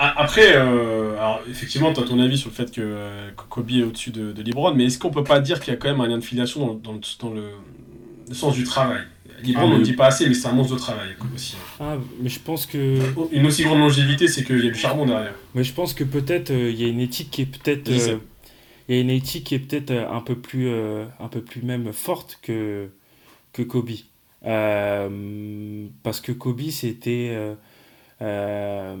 [0.00, 3.70] Ah, Après, euh, alors effectivement, tu as ton avis sur le fait que euh, Kobe
[3.72, 5.88] est au-dessus de, de LeBron, mais est-ce qu'on peut pas dire qu'il y a quand
[5.88, 7.50] même un lien de filiation dans, dans le, dans le-
[8.28, 9.00] le sens du travail?
[9.42, 11.56] LeBron, Ah, on ne mais- dit pas assez, mais c'est un monstre de travail aussi.
[11.80, 12.98] Ah, mais je pense que,
[13.32, 15.34] Une aussi grande longévité, c'est qu'il y a du charbon derrière.
[15.54, 18.18] mais je pense que peut-être euh, il y a une éthique qui est peut-être, euh,
[18.88, 21.62] il y a une éthique qui est peut-être un peu plus, euh, un peu plus
[21.62, 22.88] même forte que
[23.52, 23.90] que Kobe.
[24.44, 27.54] Euh, parce que Kobe c'était, euh,
[28.22, 28.96] euh,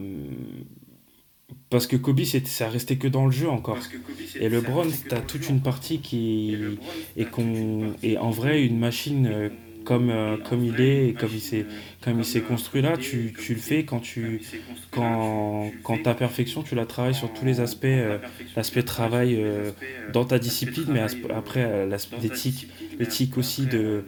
[1.70, 3.78] parce que Kobe c'était, ça restait que dans le jeu encore.
[4.40, 6.56] Et LeBron, t'as toute une partie qui
[7.16, 9.50] et qu'on et en vrai une machine
[9.84, 10.12] comme
[10.44, 11.66] comme il est et comme il s'est
[12.02, 14.42] comme il s'est construit là, tu, tu le fais quand tu
[14.90, 17.86] quand quand ta perfection tu la travailles sur tous les aspects
[18.56, 19.40] l'aspect travail
[20.12, 24.04] dans ta discipline mais après l'aspect l'éthique l'éthique aussi de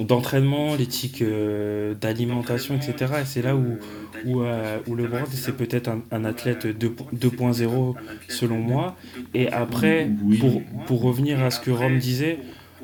[0.00, 3.78] d'entraînement l'éthique euh, d'alimentation etc et c'est là où
[4.24, 7.94] où, euh, où LeBron c'est peut-être un, un athlète 2 2.0
[8.28, 8.96] selon moi.
[9.34, 10.08] et après
[10.40, 12.38] pour, pour revenir à ce que Rome disait,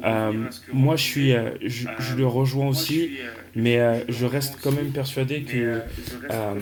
[0.05, 3.11] euh, moi je suis, euh, je, je le rejoins aussi,
[3.55, 5.81] mais euh, je reste quand même persuadé que
[6.31, 6.55] euh,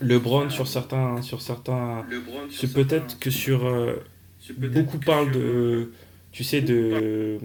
[0.00, 2.04] LeBron sur certains, sur certains,
[2.50, 4.02] c'est peut-être que sur euh,
[4.58, 5.90] beaucoup parlent de,
[6.36, 7.38] tu sais, de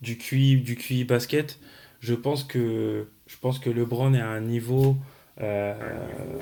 [0.00, 1.58] du QI, du QI basket.
[2.00, 4.96] Je pense que je pense que LeBron est à un niveau
[5.42, 5.74] euh,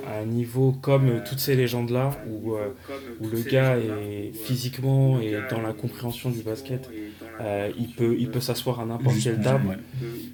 [0.06, 2.68] à un niveau comme toutes ces légendes là où, euh,
[3.20, 6.88] où le gars est physiquement et dans la compréhension du basket
[7.40, 9.76] euh, il peut il peut s'asseoir à n'importe quelle table ouais.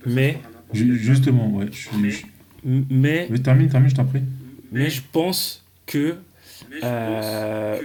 [0.05, 0.41] mais
[0.75, 1.67] Ju- Justement, ouais.
[1.73, 2.27] Je, suis- je-
[2.91, 4.23] mais Oui, termine, termine, je t'en prie.
[4.73, 6.17] mais je pense que
[6.85, 7.81] euh,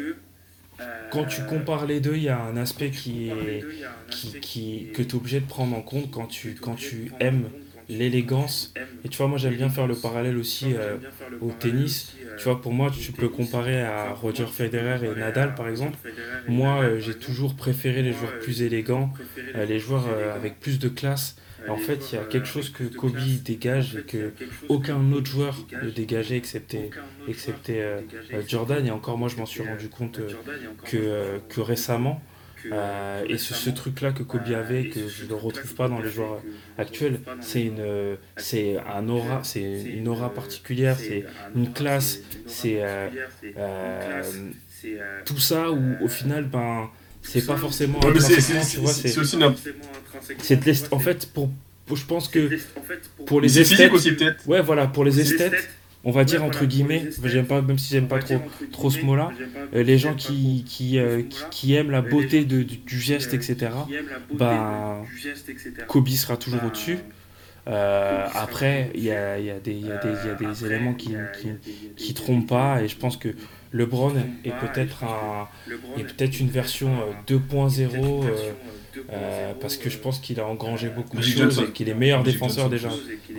[1.16, 3.64] quand tu compares les deux il y a un aspect qui est
[4.10, 7.50] qui, qui que tu es obligé de prendre en compte quand tu quand tu aimes
[7.88, 8.74] l'élégance.
[9.04, 10.98] et tu vois moi j'aime bien faire le parallèle aussi euh,
[11.42, 12.14] au tennis.
[12.38, 15.98] tu vois pour moi tu peux comparer à Roger Federer et Nadal par exemple.
[16.48, 19.14] Moi euh, j'ai toujours préféré les joueurs plus élégants
[19.56, 21.36] euh, les joueurs euh, avec plus de classe
[21.70, 24.34] en fait il y a quelque chose que Kobe dégage et que
[24.70, 26.90] aucun autre joueur ne dégageait excepté
[27.28, 28.02] excepté euh,
[28.34, 28.86] euh, Jordan.
[28.86, 30.30] Et encore moi je m'en suis rendu compte euh,
[30.84, 32.22] que, euh, que récemment
[32.72, 36.00] euh, et ce, ce truc là que Kobe avait que je ne retrouve pas dans
[36.00, 36.42] les joueurs
[36.78, 37.20] actuels.
[37.40, 41.26] c'est une euh, c'est un aura c'est une aura particulière c'est
[41.56, 43.10] une classe c'est euh,
[43.58, 44.24] euh,
[45.26, 46.90] tout ça où au final ben
[47.28, 48.38] c'est pas forcément Ouais, c'est-
[49.20, 49.56] aussi une-
[50.40, 51.50] c'est de l'est- en fait pour,
[51.86, 52.50] pour- je pense que
[53.26, 54.48] pour les esthètes aussi peut-être.
[54.48, 55.70] ouais voilà pour les esthètes
[56.04, 58.40] on va dire entre guillemets j'aime pas même si j'aime pas trop
[58.72, 59.32] trop ce mot là
[59.74, 63.72] les gens qui qui, euh, qui, qui aiment la beauté de, du, du geste etc
[64.34, 65.02] bah
[65.88, 66.98] Kobe sera toujours au dessus
[67.68, 70.30] Euh, après il y a, il y, a des- il y, a des- il y
[70.30, 71.48] a des éléments qui, qui,
[71.98, 73.30] qui trompent pas et je pense que
[73.78, 74.14] LeBron
[74.46, 75.48] est peut-être un
[76.00, 77.84] est peut-être une version euh, 2.0
[78.26, 78.30] euh,
[79.12, 82.24] euh, parce que je pense qu'il a engrangé beaucoup de choses et qu'il est meilleur
[82.24, 82.90] défenseur déjà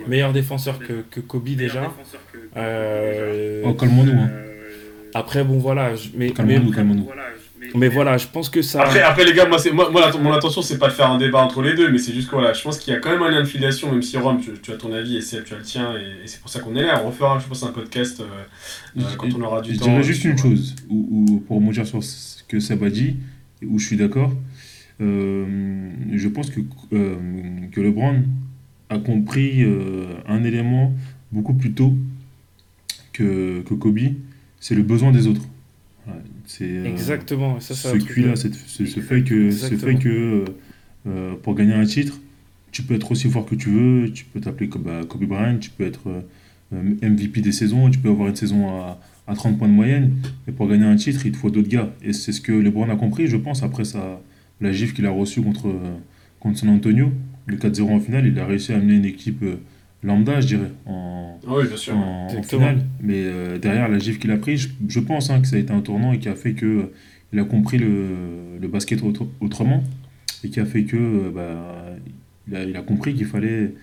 [0.07, 1.91] meilleur défenseur que, que Kobe déjà
[2.55, 4.29] Euh, Oh, calmons-nous, hein.
[5.13, 7.09] après bon voilà je- mais, mais, Calmons-nous, calmons-nous.
[7.75, 10.33] Mais voilà je pense que ça Après, après les gars, moi, c'est- moi, moi, mon
[10.33, 12.53] intention c'est pas de faire un débat entre les deux, mais c'est juste que voilà,
[12.53, 14.51] je pense qu'il y a quand même un lien de filiation, même si Rome, tu,
[14.61, 16.59] tu as ton avis et Seb, tu as le tien, et, et c'est pour ça
[16.59, 17.01] qu'on est là.
[17.03, 18.23] On refera, je pense, un podcast euh,
[18.99, 19.85] euh, quand on aura du je temps.
[19.85, 23.15] dirais juste sur- une chose, où, où- pour rebondir sur ce que Seb a dit,
[23.65, 24.31] où je suis d'accord.
[24.99, 25.45] Euh,
[26.13, 26.59] je pense que,
[26.93, 27.15] euh,
[27.71, 28.23] que LeBron
[28.89, 30.93] a compris euh, un élément
[31.31, 31.93] beaucoup plus tôt
[33.13, 33.99] que, que Kobe,
[34.59, 35.41] c'est le besoin des autres.
[36.47, 40.09] Voilà, c'est, euh, exactement ça ce QI-là, de- cette- ce, fait que, ce fait que
[40.09, 40.45] euh,
[41.07, 42.19] euh, pour gagner un titre,
[42.71, 45.57] tu peux être aussi fort que tu veux, tu peux t'appeler comme bah, Kobe Bryant,
[45.59, 46.21] tu peux être euh,
[47.01, 50.53] MVP des saisons, tu peux avoir une saison à, à 30 points de moyenne, mais
[50.53, 51.93] pour gagner un titre, il te faut d'autres gars.
[52.03, 54.21] Et c'est ce que LeBron a compris, je pense, après sa,
[54.61, 55.95] la gifle qu'il a reçue contre, euh,
[56.39, 57.11] contre San Antonio,
[57.45, 59.55] le 4-0 en finale, il a réussi à amener une équipe euh,
[60.03, 61.95] lambda, je dirais, en, Ah oui, bien sûr.
[61.95, 62.61] en, en Exactement.
[62.67, 62.85] finale.
[63.01, 65.59] Mais euh, derrière la gifle qu'il a pris, je, je pense hein, que ça a
[65.59, 66.93] été un tournant et qui a fait que euh,
[67.33, 69.83] il a compris le, le basket autre- autrement
[70.43, 71.95] et qui a fait que euh, bah,
[72.47, 73.73] il, a, il a compris qu'il fallait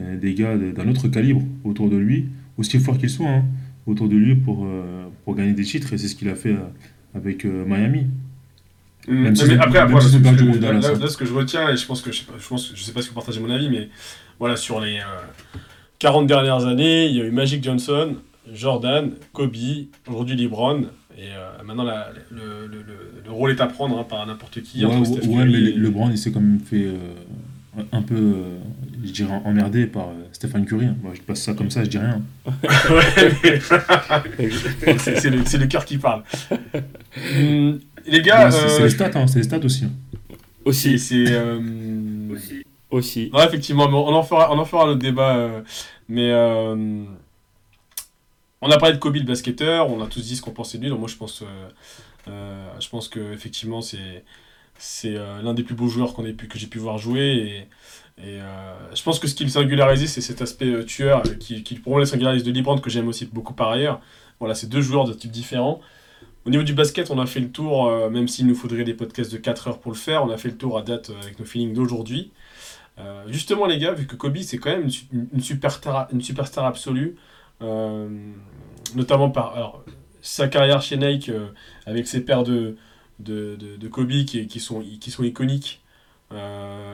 [0.00, 3.44] euh, des gars d'un autre calibre autour de lui, aussi forts qu'ils soient, hein,
[3.86, 6.50] autour de lui pour, euh, pour gagner des titres et c'est ce qu'il a fait
[6.52, 6.58] euh,
[7.14, 8.06] avec euh, Miami.
[9.06, 9.94] Mm, Même si mais après, après,
[10.58, 10.98] Dallas, là, hein.
[10.98, 12.82] là, ce que je retiens, et je pense que je sais pas, je pense, je
[12.82, 13.88] sais pas si vous partagez mon avis, mais
[14.38, 15.58] voilà, sur les euh,
[15.98, 18.14] 40 dernières années, il y a eu Magic Johnson,
[18.52, 19.54] Jordan, Kobe,
[20.08, 20.82] aujourd'hui LeBron.
[21.16, 24.60] Et euh, maintenant, la- le, le- le- le rôle est à prendre hein, par n'importe
[24.62, 24.84] qui.
[24.84, 27.82] Ouais, entre ouais, Steph ouais, Curry mais et- LeBron, il s'est quand même fait euh,
[27.92, 28.58] un peu, euh,
[29.04, 30.86] je dirais, emmerdé par euh, Stéphane Curry.
[30.86, 30.96] hein.
[31.02, 32.20] Moi, je passe ça comme ça, je dis rien.
[32.90, 36.22] Ouais, mais- c'est le, c'est le cœur qui parle.
[37.38, 39.84] Hum, les gars, Ouais, c'est euh, les stats, hein, c'est les stats aussi.
[39.84, 39.90] hein.
[40.28, 40.68] c'est.
[40.68, 41.60] Aussi, c'est, euh,
[42.94, 43.30] aussi.
[43.34, 45.36] Effectivement, on en fera, on notre débat.
[45.36, 45.60] euh,
[46.08, 47.04] mais euh,
[48.60, 49.90] on a parlé de Kobe, le basketteur.
[49.90, 50.90] On a tous dit ce qu'on pensait de lui.
[50.90, 51.42] Donc moi, je pense,
[52.28, 52.68] euh,
[53.10, 54.24] que effectivement, c'est
[54.76, 57.66] c'est l'un des plus beaux joueurs que j'ai pu voir jouer.
[58.18, 58.38] Et,
[58.94, 62.06] je pense que ce qui le singularisait, c'est cet aspect tueur qui, pour moi le
[62.06, 64.00] singularise de LeBron que j'aime aussi beaucoup par ailleurs.
[64.40, 65.80] Voilà, c'est deux joueurs de type différents.
[66.44, 69.32] Au niveau du basket, on a fait le tour, même s'il nous faudrait des podcasts
[69.32, 71.46] de 4 heures pour le faire, on a fait le tour à date avec nos
[71.46, 72.32] feelings d'aujourd'hui.
[72.98, 76.22] Euh, justement, les gars, vu que Kobe, c'est quand même une, su- une superstar, une
[76.58, 77.16] absolue,
[77.62, 78.08] euh,
[78.94, 79.84] notamment par alors,
[80.20, 81.48] sa carrière chez Nike, euh,
[81.86, 82.76] avec ses paires de,
[83.18, 85.80] de, de, Kobe qui, qui, sont, qui sont iconiques,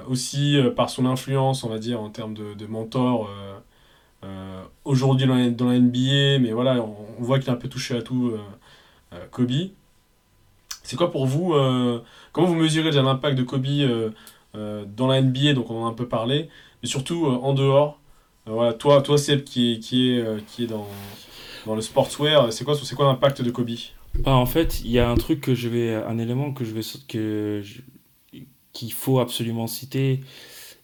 [0.08, 3.30] aussi par son influence, on va dire, en termes de, mentor,
[4.84, 5.34] aujourd'hui dans
[5.68, 8.34] la, NBA, mais voilà, on, on voit qu'il a un peu touché à tout,
[9.30, 9.50] Kobe.
[10.82, 11.54] C'est quoi pour vous
[12.32, 14.12] Comment vous mesurez déjà l'impact de Kobe
[14.54, 16.48] dans la NBA, donc on en a un peu parlé,
[16.82, 18.00] mais surtout euh, en dehors.
[18.48, 20.88] Euh, voilà, toi, toi Seb, qui est, qui est, euh, qui est dans,
[21.66, 23.70] dans le sportswear, c'est quoi, c'est quoi l'impact de Kobe?
[24.20, 26.72] Bah, en fait, il y a un truc que je vais, un élément que je
[26.72, 27.62] vais, que
[28.72, 30.20] qu'il faut absolument citer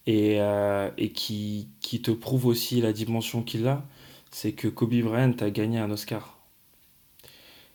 [0.06, 3.84] et, euh, et qui, qui te prouve aussi la dimension qu'il a,
[4.30, 6.36] c'est que Kobe Bryant a gagné un Oscar.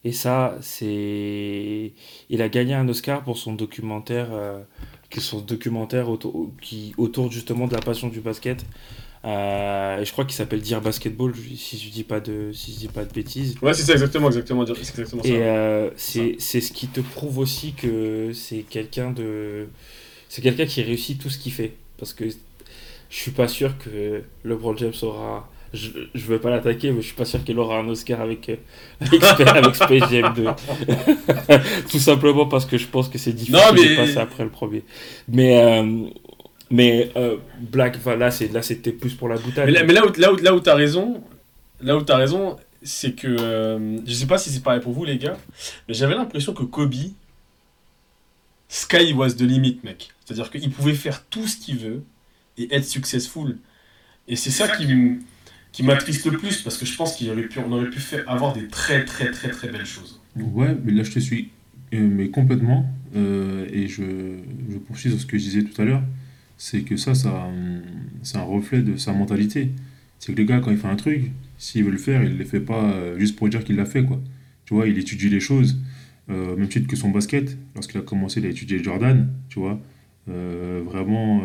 [0.03, 1.93] Et ça, c'est,
[2.29, 4.61] il a gagné un Oscar pour son documentaire, euh,
[5.11, 8.65] qui son documentaire autour, qui autour justement de la passion du basket.
[9.23, 12.79] Euh, et je crois qu'il s'appelle Dire Basketball, si je dis pas de, si je
[12.79, 13.55] dis pas de bêtises.
[13.61, 15.29] Ouais, c'est ça, exactement, exactement, c'est exactement ça.
[15.29, 19.67] Et euh, c'est ce qui te prouve aussi que c'est quelqu'un de
[20.27, 24.23] c'est quelqu'un qui réussit tout ce qu'il fait parce que je suis pas sûr que
[24.43, 27.77] LeBron James aura je, je vais pas l'attaquer mais je suis pas sûr qu'il aura
[27.79, 28.55] un Oscar avec euh,
[29.01, 30.45] avec, Sp- avec Space Jam 2
[31.91, 34.49] tout simplement parce que je pense que c'est difficile Non, mais- de passer après le
[34.49, 34.83] premier
[35.27, 36.05] mais euh,
[36.69, 39.93] mais euh, Black enfin, là c'est là c'était plus pour la boutade Mais là, mais
[39.93, 41.21] là où, là où, là où t'as raison,
[41.81, 45.03] là où t'as raison, c'est que euh, je sais pas si c'est pareil pour vous
[45.05, 45.37] les gars,
[45.87, 46.93] mais j'avais l'impression que Kobe,
[48.69, 50.09] sky was the limit, mec.
[50.25, 52.03] C'est-à-dire qu'il pouvait faire tout ce qu'il veut
[52.57, 53.57] et être successful.
[54.27, 54.87] Et c'est ça qui,
[55.71, 58.29] qui m'attriste le plus parce que je pense qu'on aurait pu, on aurait pu faire,
[58.29, 60.19] avoir des très très très très belles choses.
[60.35, 61.49] Ouais, mais là je te suis
[61.93, 62.89] euh, mais complètement.
[63.15, 64.03] euh, et je,
[64.69, 66.03] je poursuis sur ce que je disais tout à l'heure.
[66.57, 67.81] C'est que ça, ça hum,
[68.23, 69.71] c'est un reflet de sa mentalité.
[70.19, 72.37] C'est que le gars, quand il fait un truc, s'il veut le faire, il ne
[72.37, 74.03] le fait pas euh, juste pour dire qu'il l'a fait.
[74.05, 74.21] Quoi.
[74.65, 75.77] Tu vois, il étudie les choses.
[76.29, 79.27] Euh, même titre que son basket, lorsqu'il a commencé, il a étudié Jordan.
[79.49, 79.81] Tu vois,
[80.27, 81.41] vraiment,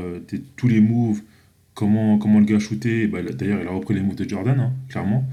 [0.56, 1.22] tous les moves,
[1.76, 3.06] comment, comment le gars shootait.
[3.06, 5.28] Bah, D'ailleurs, il a repris les moves de Jordan, hein, clairement.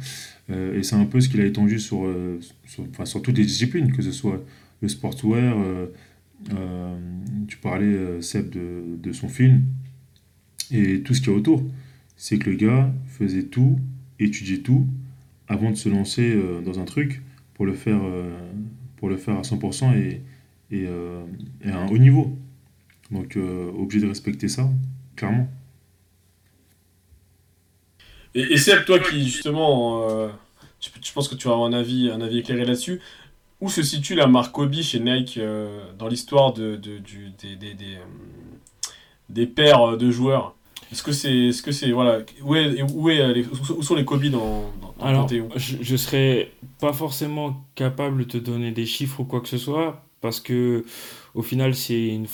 [0.52, 3.38] Euh, et c'est un peu ce qu'il a étendu sur, euh, sur, enfin, sur toutes
[3.38, 4.44] les disciplines, que ce soit
[4.82, 6.98] le sportswear, euh,
[7.48, 9.64] tu parlais, Seb, de, son film,
[10.72, 11.64] et tout ce qu'il y a autour.
[12.18, 13.80] C'est que le gars faisait tout,
[14.20, 14.86] étudiait tout,
[15.48, 17.22] avant de se lancer dans un truc
[17.54, 18.02] pour le faire,
[18.98, 19.96] pour le faire à 100%
[20.72, 20.88] et,
[21.66, 22.38] à un haut niveau.
[23.10, 23.38] Donc,
[23.78, 24.70] obligé de respecter ça,
[25.16, 25.48] clairement.
[28.36, 30.30] Et, et Seb, toi qui justement, euh,
[30.82, 33.02] je, je pense que tu vas avoir un avis, un avis éclairé là-dessus.
[33.62, 37.56] Où se situe la marque Kobe chez Nike euh, dans l'histoire de, de- du, des,
[37.56, 38.06] des, des, euh,
[39.30, 40.56] des paires de joueurs?
[40.92, 43.96] Est-ce que c'est, est-ce que c'est voilà, où, est, où, est, euh, les- où sont
[43.96, 45.50] les Kobe dans, dans, Alors, Panthéon?
[45.56, 49.58] je, je serais pas forcément capable de te donner des chiffres ou quoi que ce
[49.58, 50.86] soit, parce que
[51.34, 52.28] au final, c'est une, une,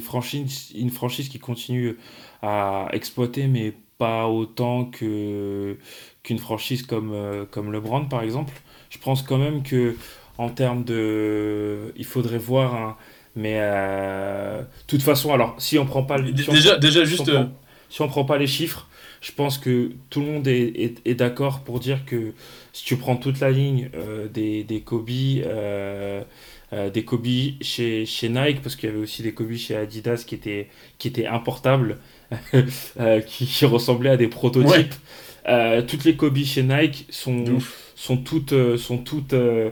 [0.00, 1.96] franchise, une franchise qui continue
[2.40, 5.76] à exploiter, mais pas autant que,
[6.22, 8.52] qu'une franchise comme, euh, comme LeBron, par exemple.
[8.90, 9.96] Je pense quand même que
[10.38, 11.92] en termes de.
[11.96, 12.96] Il faudrait voir un.
[13.36, 16.36] Mais euh, de toute façon, alors, si on prend pas le.
[16.36, 17.28] si on- Déjà, déjà si juste.
[17.28, 17.52] on euh, prend-
[17.90, 18.88] si on prend pas les chiffres,
[19.20, 22.32] je pense que tout le monde est, est, est d'accord pour dire que
[22.72, 26.22] si tu prends toute la ligne euh, des, des Kobe, euh,
[26.72, 27.26] euh, des Kobe
[27.60, 30.68] chez, chez Nike, parce qu'il y avait aussi des Kobe chez Adidas qui étaient,
[30.98, 31.96] qui étaient importables, euh,
[33.26, 34.94] qui, qui ressemblaient à des prototypes.
[35.48, 37.58] Euh, toutes les Kobe chez Nike sont,
[37.96, 39.70] sont toutes, euh, sont toutes euh,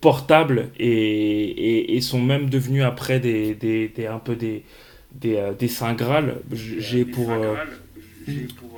[0.00, 4.64] portables et, et, et sont même devenues après des, des, des- un peu des,
[5.12, 6.36] des, euh, des saints Graal.
[6.52, 7.56] J- J'ai pour, euh,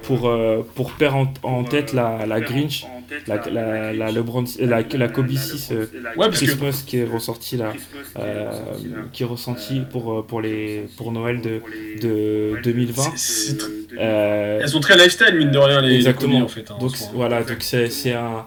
[0.03, 2.90] pour, euh, pour perdre en, en tête la, la Grinch,
[3.26, 5.86] la, la, la, LeBron, la, la Kobe 6 euh,
[6.16, 7.76] Ouais, parce que Christmas qui est ressorti là,
[8.18, 8.76] euh,
[9.12, 11.62] qui est ressenti pour, euh, pour, les, pour Noël de,
[11.94, 13.14] de 2020.
[13.16, 16.38] c'est- c'est tr- Euh, elles sont très lifestyle, mine de rien, les, les Exactement.
[16.40, 16.70] Kobe, en fait.
[16.70, 18.46] hein, donc voilà, donc c'est c'est un,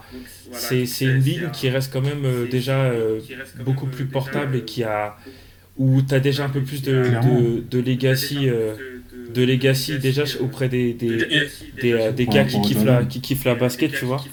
[0.50, 3.20] c'est c'est une ligne qui reste quand même euh, déjà euh,
[3.54, 5.16] beaucoup plus portable et qui a
[5.76, 8.76] où tu as déjà un peu plus de, de, de legacy euh,
[9.34, 11.08] de legacy déjà auprès des, des,
[11.80, 14.24] des, euh, des gars qui kiffent, la, qui kiffent la basket, tu vois.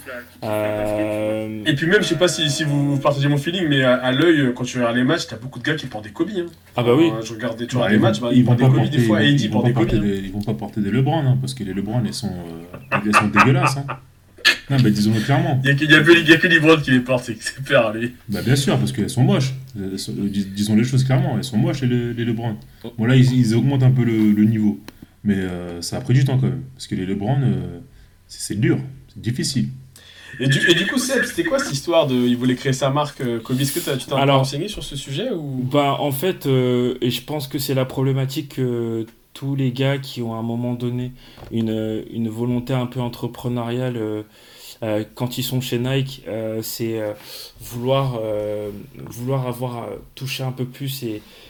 [0.43, 3.95] Euh, et puis même, je sais pas si, si vous partagez mon feeling, mais à,
[3.95, 6.30] à l'œil, quand tu regardes les matchs, t'as beaucoup de gars qui portent des Kobe.
[6.36, 6.45] Hein.
[6.76, 8.64] ah bah oui, Euh, je regardais, tu regardes les ils matchs, bah, ils portent des
[8.66, 9.84] Kobe porter- des fois, et ils Eddie vont porte pas des Kobe.
[9.89, 10.02] porter hein.
[10.22, 12.32] des- Ils vont pas porter des LeBron, hein, parce que les LeBron, elles sont,
[12.95, 13.78] euh, sont dégueulasses.
[13.78, 13.86] Hein.
[14.70, 15.60] Non, mais disons-le clairement.
[15.64, 15.95] Il y a, que- il y
[16.34, 18.14] a a que LeBron qui les porte, c'est c'est père, lui.
[18.30, 19.54] Bah bien sûr, parce qu'elles sont moches.
[19.78, 19.95] Euh,
[20.30, 22.55] dis- disons les choses clairement, elles sont moches les, les LeBron.
[22.97, 24.80] Bon là, ils, ils augmentent un peu le, le niveau.
[25.24, 26.63] Mais euh, ça a pris du temps quand même.
[26.76, 27.80] Parce que les LeBron, euh,
[28.28, 29.67] c'est dur, c'est difficile.
[30.39, 32.15] Et du, et du coup, Seb, c'était quoi cette histoire de.
[32.15, 33.59] Il voulait créer sa marque euh, Kobe?
[33.59, 35.67] Est-ce que t'as- tu t'es renseigné sur ce sujet ou...
[35.72, 39.97] bah en fait, euh, et je pense que c'est la problématique que tous les gars
[39.97, 41.11] qui ont à un moment donné
[41.51, 44.24] une, une volonté un peu entrepreneuriale euh,
[44.84, 47.13] euh, quand ils sont chez Nike, euh, c'est euh,
[47.59, 48.19] vouloir,
[48.95, 51.03] vouloir avoir touché un peu plus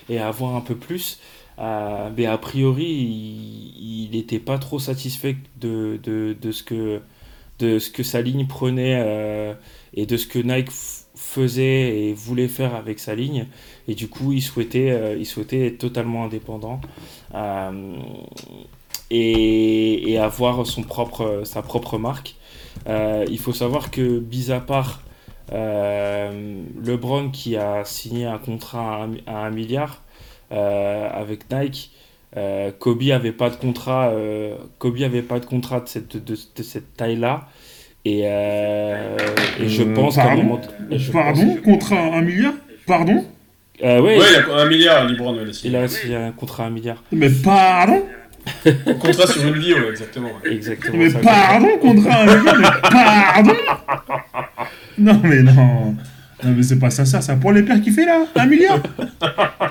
[0.09, 1.19] et, avoir un peu plus.
[1.57, 7.01] Mais a priori, il n'était pas trop satisfait de, de, ce que,
[7.59, 9.55] de ce que sa ligne prenait
[9.93, 10.71] et de ce que Nike
[11.15, 13.47] faisait et voulait faire avec sa ligne.
[13.87, 16.81] Et du coup, il souhaitait, il souhaitait être totalement indépendant
[19.11, 22.35] et, et avoir son propre, sa propre marque.
[22.87, 24.01] Euh, il faut savoir que,
[24.31, 25.01] mis à part
[25.53, 30.01] euh, LeBron qui a signé un contrat à un, à un milliard
[30.51, 31.91] euh, avec Nike,
[32.37, 34.09] euh, Kobe avait pas de contrat.
[34.09, 37.47] euh, Kobe avait pas de contrat de cette, de, de cette taille-là.
[38.03, 39.17] Et, euh,
[39.59, 40.59] et je Euh, pense qu'à moment.
[40.89, 42.53] je Pardon pense- Contre un, un milliard
[42.87, 43.23] Pardon
[43.83, 45.07] Euh, ouais, Ouais, il a un milliard,
[45.63, 47.03] il a signé un contrat à un milliard.
[47.11, 48.01] Mais pardon
[48.99, 50.29] Contrat sur une vie, ouais, exactement.
[50.43, 50.53] ouais.
[50.53, 50.97] Exactement.
[50.97, 51.19] Mais ça.
[51.19, 53.53] pardon contre un milliard Mais pardon
[54.97, 55.95] Non mais non
[56.43, 58.79] non mais c'est pas sincère, c'est pour les pères qui fait là Un milliard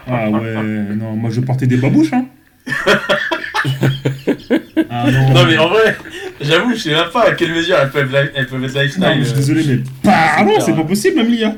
[0.07, 0.55] Ah ouais,
[0.97, 2.27] non, moi je portais des babouches hein
[4.89, 5.97] Ah non, Non, mais en vrai,
[6.41, 9.03] j'avoue, je sais même pas à quelle mesure elles peuvent, elles peuvent être Non, lifestyle.
[9.19, 9.37] mais je suis euh.
[9.37, 11.53] désolé mais pardon, c'est pas possible un milliard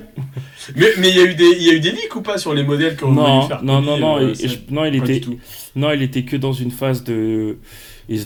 [0.76, 2.38] Mais mais il y a eu des il y a eu des leaks ou pas
[2.38, 5.20] sur les modèles qu'on Non, faire non, non, non, euh, et- je- non, il était,
[5.76, 7.58] non, il était que dans une phase de,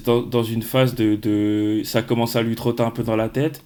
[0.04, 3.28] dans, dans une phase de, de, ça commence à lui trotter un peu dans la
[3.28, 3.62] tête,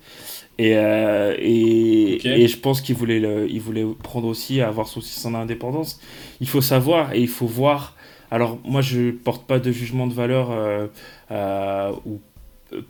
[0.59, 5.01] et euh, et, et je pense qu'il voulait le, il voulait prendre aussi avoir son,
[5.01, 6.01] son indépendance.
[6.41, 7.97] Il faut savoir et il faut voir.
[8.33, 10.87] Alors moi, je porte pas de jugement de valeur euh,
[11.33, 12.19] euh, ou euh,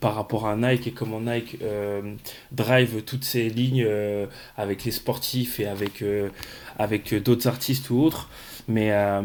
[0.00, 2.14] par rapport à Nike et comment Nike euh,
[2.52, 4.26] drive toutes ces lignes euh,
[4.56, 6.28] avec les sportifs et avec, euh,
[6.78, 8.28] avec d'autres artistes ou autres.
[8.68, 9.20] Mais euh,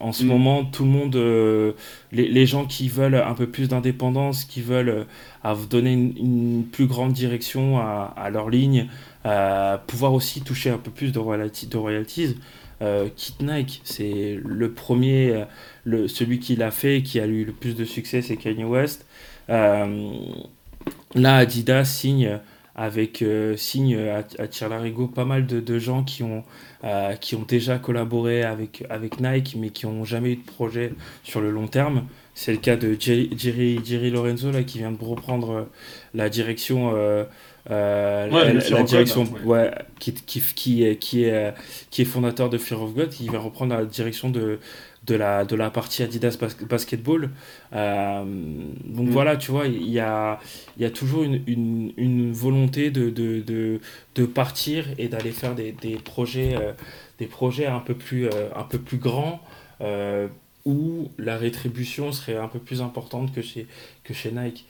[0.00, 0.26] en ce Mm.
[0.26, 1.72] moment, tout le monde, euh,
[2.12, 5.04] les, les gens qui veulent un peu plus d'indépendance, qui veulent euh,
[5.42, 8.88] à donner une, une plus grande direction à, à leur ligne,
[9.26, 12.36] euh, pouvoir aussi toucher un peu plus de, royalty, de royalties,
[12.82, 13.80] euh, quitte Nike.
[13.84, 15.44] C'est le premier, euh,
[15.84, 19.06] le, celui qui l'a fait, qui a eu le plus de succès, c'est Kanye West.
[19.50, 20.10] Euh,
[21.14, 22.38] là, Adidas signe
[22.74, 26.44] avec euh, signe à, à Tirlarigo pas mal de, de gens qui ont,
[26.84, 30.92] euh, qui ont déjà collaboré avec, avec Nike mais qui n'ont jamais eu de projet
[31.24, 32.04] sur le long terme.
[32.34, 35.66] C'est le cas de Jerry, Jerry, Jerry Lorenzo là, qui vient de reprendre
[36.14, 37.24] la direction, euh,
[37.68, 41.52] Ouais, la, God, direction là, ouais, qui, qui, qui, est, qui, est,
[41.90, 44.58] qui est fondateur de Fear of God, qui vient reprendre la direction de,
[45.08, 47.30] de, la, de la partie Adidas Bas- Basketball.
[47.72, 48.24] Euh,
[48.84, 49.10] donc Mm.
[49.10, 50.38] voilà, tu vois, il y a,
[50.78, 53.80] y a toujours une, une, une volonté de, de, de,
[54.14, 56.72] de partir et d'aller faire des, des projets, euh,
[57.18, 59.40] des projets un peu plus, euh, un peu plus grands.
[60.64, 63.66] où la rétribution serait un peu plus importante que chez,
[64.04, 64.66] que chez Nike.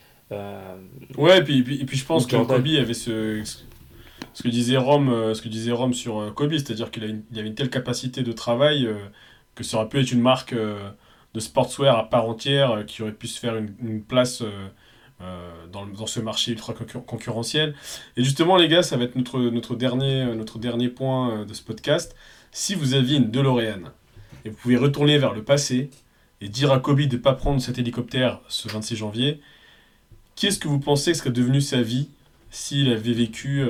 [1.16, 2.36] Ouais, et puis, et puis, et puis je pense que.
[2.36, 3.42] Kobe avait ce,
[4.34, 7.38] ce que disait Rome, ce que disait Rome sur Kobe, c'est-à-dire qu'il a une- il
[7.38, 8.88] avait une telle capacité de travail
[9.58, 10.90] que ça aurait pu être une marque euh,
[11.34, 15.84] de sportswear à part entière euh, qui aurait pu se faire une, place euh, dans,
[15.84, 17.74] dans ce marché ultra concur- concurrentiel.
[18.16, 21.62] Et justement, les gars, ça va être notre, notre, dernier, notre dernier point de ce
[21.62, 22.14] podcast.
[22.52, 23.90] Si vous aviez une DeLorean
[24.44, 25.90] et vous pouvez retourner vers le passé
[26.40, 29.40] et dire à Kobe de ne pas prendre cet hélicoptère ce 26 janvier,
[30.36, 32.10] Qu'est-ce que vous pensez que serait devenu sa vie
[32.52, 33.66] s'il avait vécu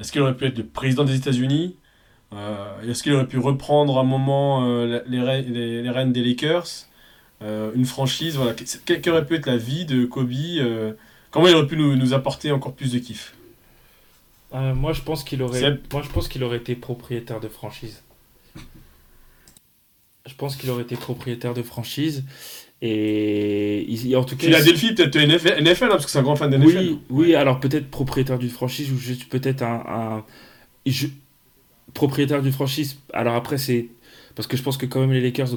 [0.00, 1.76] Est-ce qu'il aurait pu être le président des États-Unis
[2.32, 6.66] Est-ce qu'il aurait pu reprendre un moment euh, les, les, les rênes des Lakers
[7.42, 8.36] euh, une franchise.
[8.36, 8.54] Voilà.
[8.84, 10.92] Quelle, aurait pu être la vie de Kobe euh,
[11.30, 13.34] Comment il aurait pu nous, nous apporter encore plus de kiff?
[14.54, 17.48] Euh, moi, je pense qu'il aurait, C'est- moi, je pense qu'il aurait été propriétaire de
[17.48, 18.02] franchise.
[20.26, 22.24] Je pense qu'il aurait été propriétaire de franchise.
[22.82, 26.36] Et il- en tout cas, Philadelphie, peut-être NFL, NFL hein, parce que c'est un grand
[26.36, 26.76] fan de NFL.
[26.78, 30.24] Oui, oui, alors peut-être propriétaire d'une franchise ou juste peut-être un, un-
[30.86, 31.08] je-
[31.94, 32.98] propriétaire d'une franchise.
[33.12, 33.88] Alors après, c'est
[34.34, 35.48] parce que je pense que quand même les Lakers,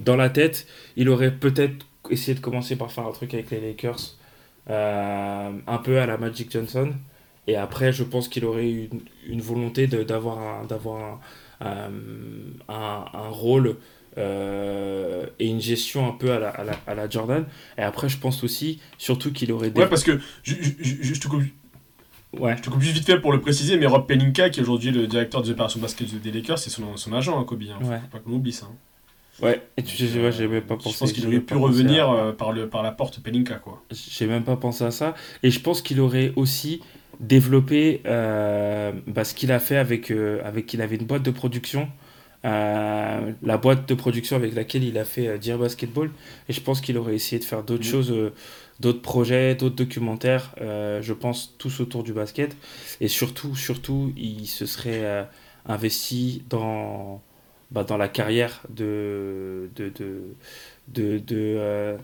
[0.00, 3.60] dans la tête, il aurait peut-être essayé de commencer par faire un truc avec les
[3.60, 4.16] Lakers,
[4.68, 6.92] euh, un peu à la Magic Johnson.
[7.46, 11.20] Et après, je pense qu'il aurait eu une, une volonté d'avoir un, d'avoir
[11.60, 11.88] un, euh,
[12.68, 13.76] un, un rôle
[14.18, 17.44] euh, et une gestion un peu à la, à la, à la Jordan.
[17.78, 21.20] Et après, je pense aussi, surtout qu'il aurait Ouais, parce que je, je- je- je
[21.20, 21.42] te coupe,
[22.38, 22.56] Ouais.
[22.56, 24.92] je te coupe juste vite fait pour le préciser, mais Rob Pelinka, qui est aujourd'hui
[24.92, 27.62] le directeur des opérations basket des Lakers, c'est son, son agent, hein, Kobe.
[27.70, 27.84] Hein.
[27.84, 27.98] Ouais.
[27.98, 28.66] Faut pas qu'on oublie ça.
[28.70, 28.74] hein.
[29.42, 30.90] Ouais, et tu sais, ouais, j'ai même pas pensé.
[30.92, 32.92] Je pense qu'il aurait même pu pas pensé revenir à- euh, par, le, par la
[32.92, 33.82] porte Pelinka, quoi.
[33.90, 35.14] J'ai même pas pensé à ça.
[35.42, 36.82] Et je pense qu'il aurait aussi
[37.20, 40.10] développé euh, bah, ce qu'il a fait avec.
[40.10, 41.88] euh, avec il avait une boîte de production.
[42.44, 46.10] euh, la boîte de production avec laquelle il a fait euh, Dear Basketball.
[46.48, 47.90] Et je pense qu'il aurait essayé de faire d'autres Mhm.
[47.90, 48.32] choses, euh,
[48.80, 52.56] d'autres projets, d'autres documentaires, euh, je pense, tous autour du basket.
[53.00, 55.24] Et surtout, surtout, il se serait euh,
[55.66, 57.22] investi dans,
[57.70, 60.22] bah, dans la carrière de, de, de,
[60.88, 61.98] de, de, euh,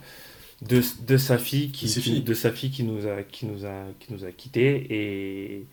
[0.62, 3.84] de, de sa fille qui, De qui- sa fille qui nous a qui nous a
[4.00, 5.66] qui nous a quittés et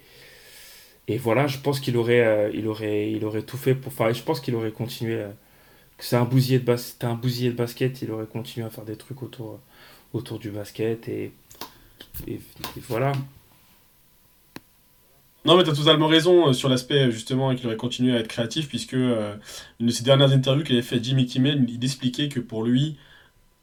[1.07, 4.23] et voilà je pense qu'il aurait il aurait il aurait tout fait pour faire je
[4.23, 5.25] pense qu'il aurait continué
[6.03, 6.75] c'est un bousier de
[7.05, 9.59] un bousier de basket il aurait continué à faire des trucs autour
[10.13, 11.31] autour du basket et
[12.87, 13.13] voilà
[15.45, 18.19] Non, mais tu as totalement raison euh, sur l'aspect, euh, justement, qu'il aurait continué à
[18.19, 19.35] être créatif, puisque euh,
[19.79, 22.63] une de ses dernières interviews qu'il avait fait à Jimmy Kimmel, il expliquait que pour
[22.63, 22.97] lui,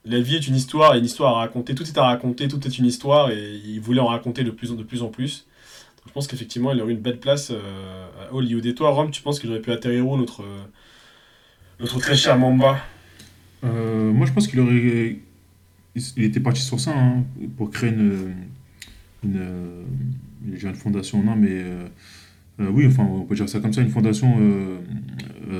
[0.05, 2.65] la vie est une histoire, et une histoire à raconter, tout est à raconter, tout
[2.67, 5.47] est une histoire, et il voulait en raconter de plus en, de plus, en plus.
[6.07, 8.65] Je pense qu'effectivement, il aurait une belle place euh, à Hollywood.
[8.65, 10.63] Et toi, Rome, tu penses qu'il aurait pu atterrir où, notre, euh,
[11.81, 12.79] notre très cher Mamba
[13.63, 15.17] Euh, moi, je pense qu'il aurait.
[15.95, 17.23] Il était parti sur ça, hein,
[17.57, 18.33] pour créer une.
[19.23, 19.39] une
[20.43, 21.49] une fondation, non, mais.
[21.51, 21.87] euh,
[22.59, 24.37] euh, oui, enfin, on peut dire ça comme ça, une fondation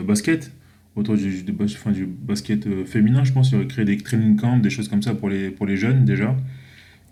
[0.06, 0.52] basket,
[0.96, 3.50] autour du, basket féminin, je pense.
[3.50, 6.06] qu'il aurait créé des training camps, des choses comme ça pour les, pour les jeunes,
[6.06, 6.36] déjà.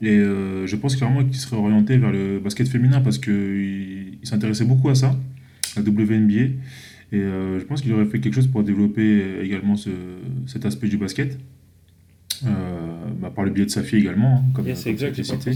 [0.02, 4.66] Et je pense clairement qu'il serait orienté vers le basket féminin parce qu'il il, s'intéressait
[4.66, 5.16] beaucoup à ça,
[5.78, 6.56] à WNBA.
[7.12, 9.90] Et euh, je pense qu'il aurait fait quelque chose pour développer euh, également ce,
[10.48, 11.38] cet aspect du basket.
[12.46, 12.50] Euh,
[13.20, 15.52] bah, par le biais de sa fille également, hein, comme, a exact cité.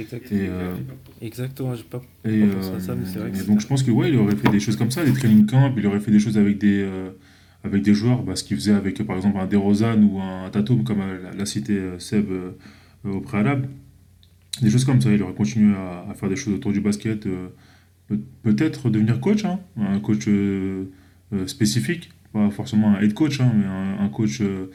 [0.00, 0.74] Exact- Et, euh,
[1.20, 3.60] exactement j'ai pas et, pensé à ça, euh, mais c'est vrai que et c'est- donc
[3.60, 5.86] je pense que ouais, il aurait fait des choses comme ça, des training camps, il
[5.86, 7.10] aurait fait des choses avec des, euh,
[7.62, 10.82] avec des joueurs, bah, ce qu'il faisait avec par exemple un DeRozan ou un Tatum,
[10.82, 12.50] comme euh, l'a- cité euh, Seb euh,
[13.06, 13.68] euh, au préalable.
[14.60, 17.26] Des choses comme ça, il aurait continué à, à faire des choses autour du basket,
[17.26, 17.46] euh,
[18.42, 20.84] peut-être devenir coach, hein, un coach euh,
[21.32, 24.70] euh, spécifique, pas forcément un head coach, hein, mais un, un coach euh,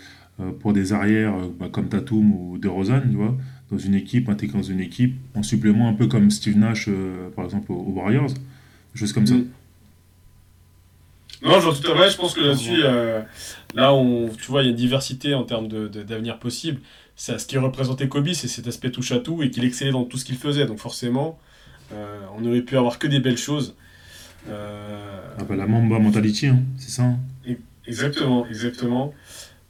[0.60, 3.36] pour des arrières bah, comme Tatum ou DeRozan, tu vois,
[3.72, 7.30] dans une équipe, intégré dans une équipe, en supplément un peu comme Steve Nash, euh,
[7.36, 9.36] par exemple, aux, Warriors, des choses comme ça.
[9.36, 9.48] Mm.
[11.42, 12.10] Non, je vois tout à fait.
[12.10, 13.22] Je pense que là-dessus, euh,
[13.74, 16.82] là, on, tu vois, il y a une diversité en termes de- de- d'avenir possible.
[17.16, 20.04] C'est ce qui représentait Kobe, c'est cet aspect touche à tout et qu'il excellait dans
[20.06, 20.66] tout ce qu'il faisait.
[20.66, 21.40] Donc forcément,
[21.94, 23.76] euh, on aurait pu avoir que des belles choses.
[24.50, 27.04] Euh, Ah bah, la Mamba mentality, hein, c'est ça.
[27.04, 27.18] hein.
[27.88, 29.14] Exactement, exactement.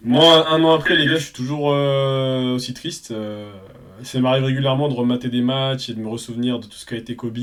[0.03, 3.13] Moi, un an après, les gars, je suis toujours euh, aussi triste.
[4.03, 6.95] Ça m'arrive régulièrement de remater des matchs et de me ressouvenir de tout ce qu'a
[6.97, 7.37] été Kobe.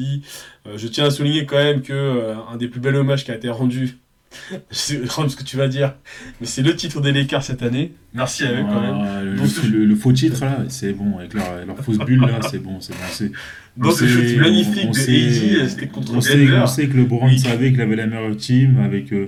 [0.75, 3.49] Je tiens à souligner quand même que un des plus bels hommages qui a été
[3.51, 3.99] rendu,
[4.71, 5.95] je sais ce que tu vas dire,
[6.41, 7.93] mais c'est le titre des Lakers cette année.
[8.15, 8.97] Merci à eux quand même.
[9.03, 12.21] Ah, le, Donc, le- le faux titre, là, c'est bon, avec leur, leur fausse bulle,
[12.21, 13.31] là, c'est bon, c'est bon.
[13.77, 17.05] Dans ce shoot magnifique on de AD, c'était contre on sait, on sait que le
[17.05, 17.39] Brown Oui.
[17.39, 19.27] savait qu'il avait la meilleure team avec, euh,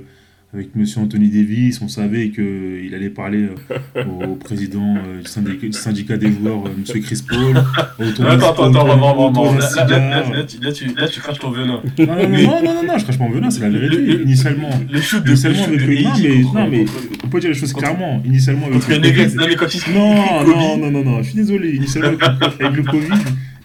[0.55, 1.81] avec monsieur Anthony Davis.
[1.83, 3.49] On savait qu'il allait parler
[3.97, 7.57] euh, au président euh, du syndicat, du syndicat des joueurs, euh, monsieur Chris Paul.
[8.01, 8.25] Attends,
[8.71, 11.83] attends, attends, Là, tu- craches ton venin.
[11.99, 13.97] Non, non, non, non, non, non, je crache pas en venin, c'est la vérité.
[13.99, 16.85] Le- le- Initialement, Le shoot de, initialement le shoot avec de non, mais,
[17.25, 18.23] on peut dire les choses clairement.
[18.25, 18.95] Initialement avec le.
[18.95, 21.73] Covid- Non, Non, non, non, je suis désolé.
[21.77, 22.17] Initialement,
[22.61, 23.09] avec le Covid,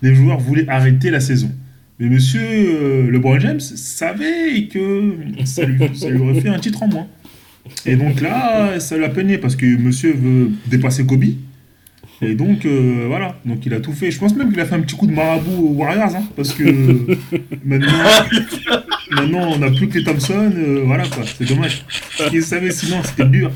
[0.03, 1.51] les joueurs voulaient arrêter la saison.
[1.99, 6.83] Mais monsieur euh, LeBron James savait que ça lui, ça lui aurait fait un titre
[6.83, 7.07] en moins.
[7.85, 11.23] Et donc là, ça l'a peiné parce que monsieur veut dépasser Kobe.
[12.21, 13.37] Et donc, euh, voilà.
[13.45, 14.11] Donc il a tout fait.
[14.11, 16.15] Je pense même qu'il a fait un petit coup de marabout aux Warriors.
[16.15, 16.63] hein, parce que
[17.65, 18.03] maintenant,
[19.11, 20.51] maintenant, on n'a plus que les Thompson.
[20.55, 21.23] euh, voilà quoi.
[21.25, 21.85] C'est dommage.
[22.29, 23.51] Qu'il savait sinon, c'était dur.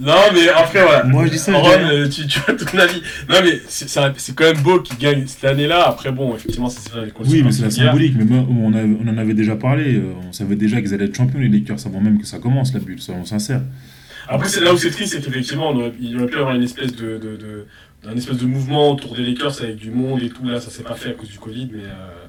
[0.00, 1.04] Non, mais après, voilà.
[1.04, 3.02] Moi, je dis ça, Ron, euh, tu, tu as ton avis.
[3.28, 5.88] Non, mais c'est quand même beau qu'il gagne cette année-là.
[5.88, 8.14] Après, bon, effectivement, ça c'est les Oui, mais c'est la symbolique.
[8.16, 9.96] Mais moi, on, on en avait déjà parlé.
[9.96, 12.72] euh, On savait déjà qu'ils allaient être champions, les Lakers, avant même que ça commence,
[12.74, 13.62] la bulle, soyons sincères.
[14.28, 16.94] Après, c'est là où c'est triste, c'est qu'effectivement, il aurait pu y avoir une espèce
[16.94, 17.66] de, de, de-
[18.08, 20.44] un espèce de mouvement autour des Lakers avec du monde et tout.
[20.46, 21.82] Là, ça s'est pas fait à cause du Covid, mais.
[21.84, 22.26] euh,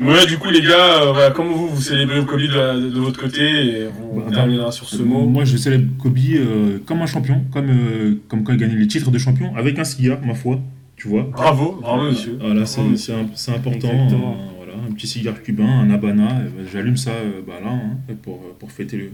[0.00, 2.98] Ouais, du coup, les gars, euh, voilà, comment vous, vous célébrez Covid de, la- de
[2.98, 5.26] votre côté et on Bah, terminera sur ce mot.
[5.26, 8.86] Moi, je célèbre Kobe euh, comme un champion, comme, euh, comme quand il gagnait les
[8.86, 10.58] titres de champion, avec un cigare, ma foi,
[10.96, 11.24] tu vois.
[11.32, 12.38] Bravo, bravo, monsieur.
[12.40, 13.88] Voilà, c'est c'est un- c'est important.
[13.92, 14.32] Exactement.
[14.40, 17.70] euh, voilà, un petit cigare cubain, un Habana, euh, bah, j'allume ça euh, bah, là
[17.70, 19.10] hein, pour, euh, pour fêter le,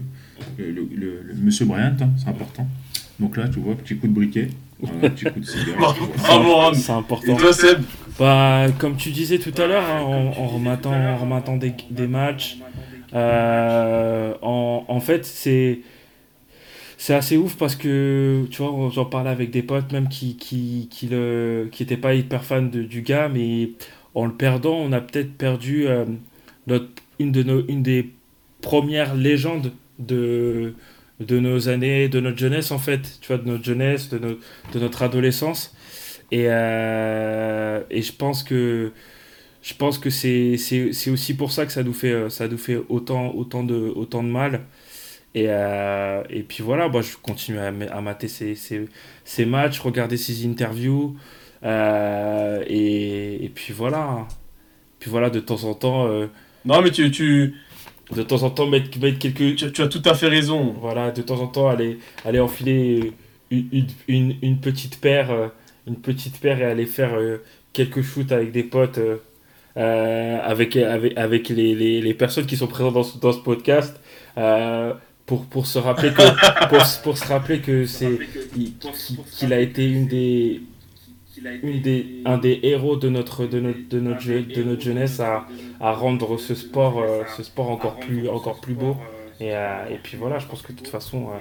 [0.57, 2.65] le, le- le- le monsieur Bryant, hein, c'est important.
[3.19, 4.49] Donc là, tu vois, petit coup de briquet,
[4.79, 5.77] voilà, petit coup de cigare.
[5.77, 6.73] Bravo.
[6.73, 7.35] C'est Et important.
[7.35, 7.81] toi, Seb
[8.19, 10.47] Bah, comme tu disais tout à l'heure, hein, en, en
[11.17, 12.57] rematant des, des matchs,
[13.13, 15.79] euh, en, en fait, c'est
[16.97, 20.87] c'est assez ouf parce que, tu vois, j'en parlais avec des potes même qui qui,
[20.91, 23.71] qui, le, qui étaient pas hyper fans de- du gars, mais
[24.15, 26.05] en le perdant, on a peut-être perdu euh,
[26.67, 26.87] notre,
[27.19, 28.11] une, de nos, une des
[28.61, 30.73] premières légendes de,
[31.19, 34.39] de nos années, de notre jeunesse en fait, tu vois, de notre jeunesse, de,
[34.75, 35.75] notre adolescence.
[36.31, 38.91] Et, euh, et je pense que
[39.61, 40.57] je pense que c'est
[41.09, 44.23] aussi pour ça que ça nous fait euh, ça nous fait autant autant de autant
[44.23, 44.65] de mal.
[45.35, 48.87] Et, euh, et puis voilà, moi je continue à, à mater ses, ses,
[49.25, 51.15] ses matchs, regarder ses interviews.
[51.63, 54.27] et, et puis voilà.
[54.99, 56.07] Puis voilà, de temps en temps,
[56.65, 57.53] Non, mais tu,
[58.15, 60.73] de temps en temps mettre, mettre quelques, tu, tu as tout à fait raison.
[60.79, 63.11] voilà, de temps en temps, aller, aller enfiler
[63.51, 65.47] une, une, une, une petite paire, euh,
[65.87, 67.37] une petite paire et aller faire euh,
[67.73, 68.99] quelques shoots avec des potes,
[69.77, 73.39] euh, avec, avec, avec les, les, les personnes qui sont présentes dans ce, dans ce
[73.39, 73.99] podcast,
[74.37, 74.93] euh,
[75.25, 78.17] pour, pour se rappeler que, pour, pour se rappeler que c'est,
[78.55, 80.61] il- qu'il qu'il a été une des,
[81.63, 85.19] une des, un des héros de notre, de notre, de notre, je- de notre jeunesse
[85.19, 85.47] à,
[85.79, 88.95] à rendre ce sport, euh, ce sport encore plus, encore plus beau.
[89.39, 91.37] Et, euh, et puis voilà, je pense que de toute façon, euh,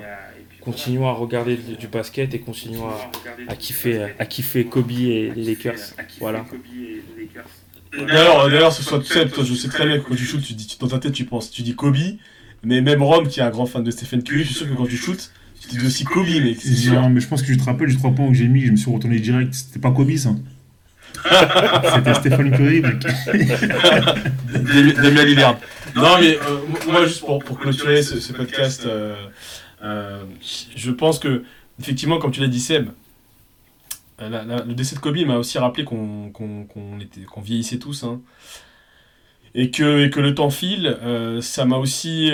[0.61, 3.11] continuons à regarder du, du basket et continuons à,
[3.53, 5.75] à, kiffer, à kiffer Kobe et les Lakers.
[6.21, 6.45] Voilà.
[8.07, 10.53] D'ailleurs, d'ailleurs, ce soit Seb, toi, je sais très bien que quand tu shootes, tu
[10.55, 11.97] dis, tu- dans ta tête, tu penses, tu dis Kobe,
[12.63, 14.75] mais même Ron, qui est un grand fan de Stephen Curry, je suis sûr que
[14.75, 15.31] quand tu shootes,
[15.71, 16.95] tu dis aussi Kobe, mec, c'est sûr.
[17.01, 18.73] Non, mais je pense que je te rappelle du 3 points que j'ai mis, je
[18.73, 19.53] me suis retourné direct.
[19.55, 20.31] C'était pas Kobe, ça.
[21.95, 22.99] C'était Stéphane Curry, mec.
[25.03, 25.59] Damien Lillard.
[25.95, 26.59] Non, mais euh,
[26.91, 29.15] moi, juste pour, pour clôturer ce, ce podcast, euh,
[29.83, 30.23] euh,
[30.77, 31.43] je pense que,
[31.81, 32.89] effectivement, comme tu l'as dit, Seb,
[34.19, 37.79] la- la- le décès de Kobe m'a aussi rappelé qu'on qu'on- qu'on était- qu'on vieillissait
[37.79, 38.05] tous.
[38.05, 38.21] hein.
[39.55, 42.31] Et, que, et que le temps file, euh, ça m'a aussi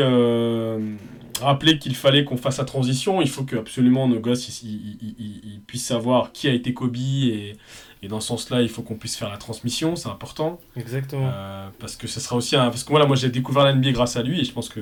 [1.40, 3.20] rappelé qu'il fallait qu'on fasse la transition.
[3.22, 6.52] Il faut que absolument nos gosses ils, ils- ils- ils- ils puissent savoir qui a
[6.52, 6.96] été Kobe.
[6.96, 7.56] Et,
[8.02, 10.58] et dans ce sens-là, il faut qu'on puisse faire la transmission, c'est important.
[10.76, 11.30] Exactement.
[11.32, 12.64] Euh, parce que ce sera aussi un...
[12.70, 14.68] Parce que moi, là, moi j'ai découvert la NBA grâce à lui et je pense
[14.68, 14.80] que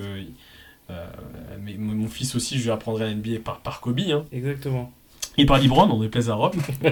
[0.90, 1.06] euh,
[1.62, 4.00] mais mon fils aussi, je lui apprendrai la NBA par, par Kobe.
[4.10, 4.24] Hein.
[4.32, 4.90] Exactement.
[5.38, 6.54] Et par LeBron, on déplaise à Rob.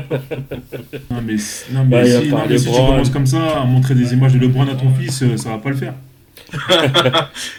[1.10, 1.36] Non, mais,
[1.72, 4.32] non, mais Bah, si, non, mais si tu commences comme ça à montrer des images
[4.34, 5.94] de LeBron à ton fils, euh, ça va pas le faire.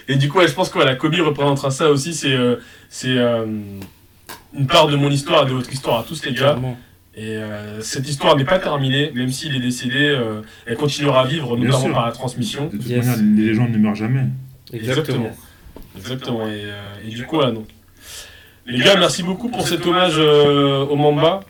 [0.08, 2.12] Et du coup, ouais, je pense que voilà, Kobe représentera ça aussi.
[2.14, 2.56] C'est euh,
[2.88, 3.46] c'est euh,
[4.54, 6.58] une part de mon histoire et de votre histoire à tous les gars.
[7.16, 11.26] Et euh, cette histoire n'est pas terminée, même s'il est décédé, euh, elle continuera à
[11.26, 11.94] vivre, Bien notamment sûr.
[11.94, 12.66] par la transmission.
[12.66, 13.04] De toute Yes.
[13.04, 14.22] manière, les légendes ne meurent jamais.
[14.72, 15.30] Exactement.
[15.96, 16.46] Exactement.
[16.46, 17.66] Et, euh, et du coup, voilà, donc.
[18.66, 21.40] Les gars, merci beaucoup pour cet hommage euh, au Mamba.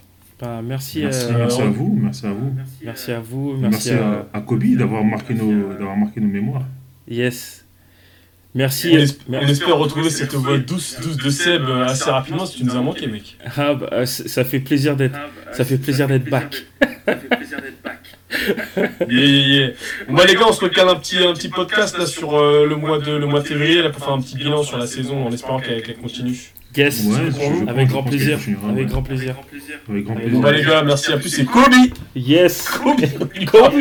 [0.40, 2.54] Bah, merci, Merci, euh, merci à vous, merci à vous.
[2.82, 3.54] merci à vous.
[3.58, 4.40] Merci, Merci, à.
[4.40, 6.64] Kobe d'avoir marqué nos, d'avoir marqué nos mémoires.
[7.10, 7.66] Yes.
[8.54, 8.90] Merci.
[8.94, 12.58] On, esp- on espère retrouver cette voix douce, douce de Seb euh, assez rapidement si
[12.58, 13.36] tu nous as manqué, mec.
[13.56, 15.16] Ah, bah, euh, c- ça fait plaisir d'être,
[15.52, 16.64] ça fait plaisir d'être back.
[19.08, 19.68] Yeah, yeah, yeah.
[20.08, 22.64] Bon, bah, les gars, on se recale un petit, un petit podcast là sur euh,
[22.66, 24.86] le, mois de, le mois de février là, pour faire un petit bilan sur la
[24.86, 26.38] saison en espérant qu'elle qu'elle continue.
[26.76, 27.04] Yes.
[27.06, 28.38] Ouais, je- je Avec grand plaisir.
[28.38, 28.84] Avec ouais.
[28.84, 29.34] grand plaisir.
[29.88, 30.34] Avec grand Bon, plaisir.
[30.36, 31.28] Bon, bah, les gars, merci à plus.
[31.28, 31.74] C'est Kobe
[32.14, 32.68] Yes.
[32.68, 33.00] Kobe
[33.50, 33.74] Kobe.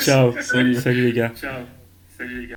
[0.00, 0.34] Ciao.
[0.40, 0.74] Salut.
[0.76, 1.32] Salut les gars.
[1.34, 1.64] Ciao.
[2.16, 2.56] Salut les gars.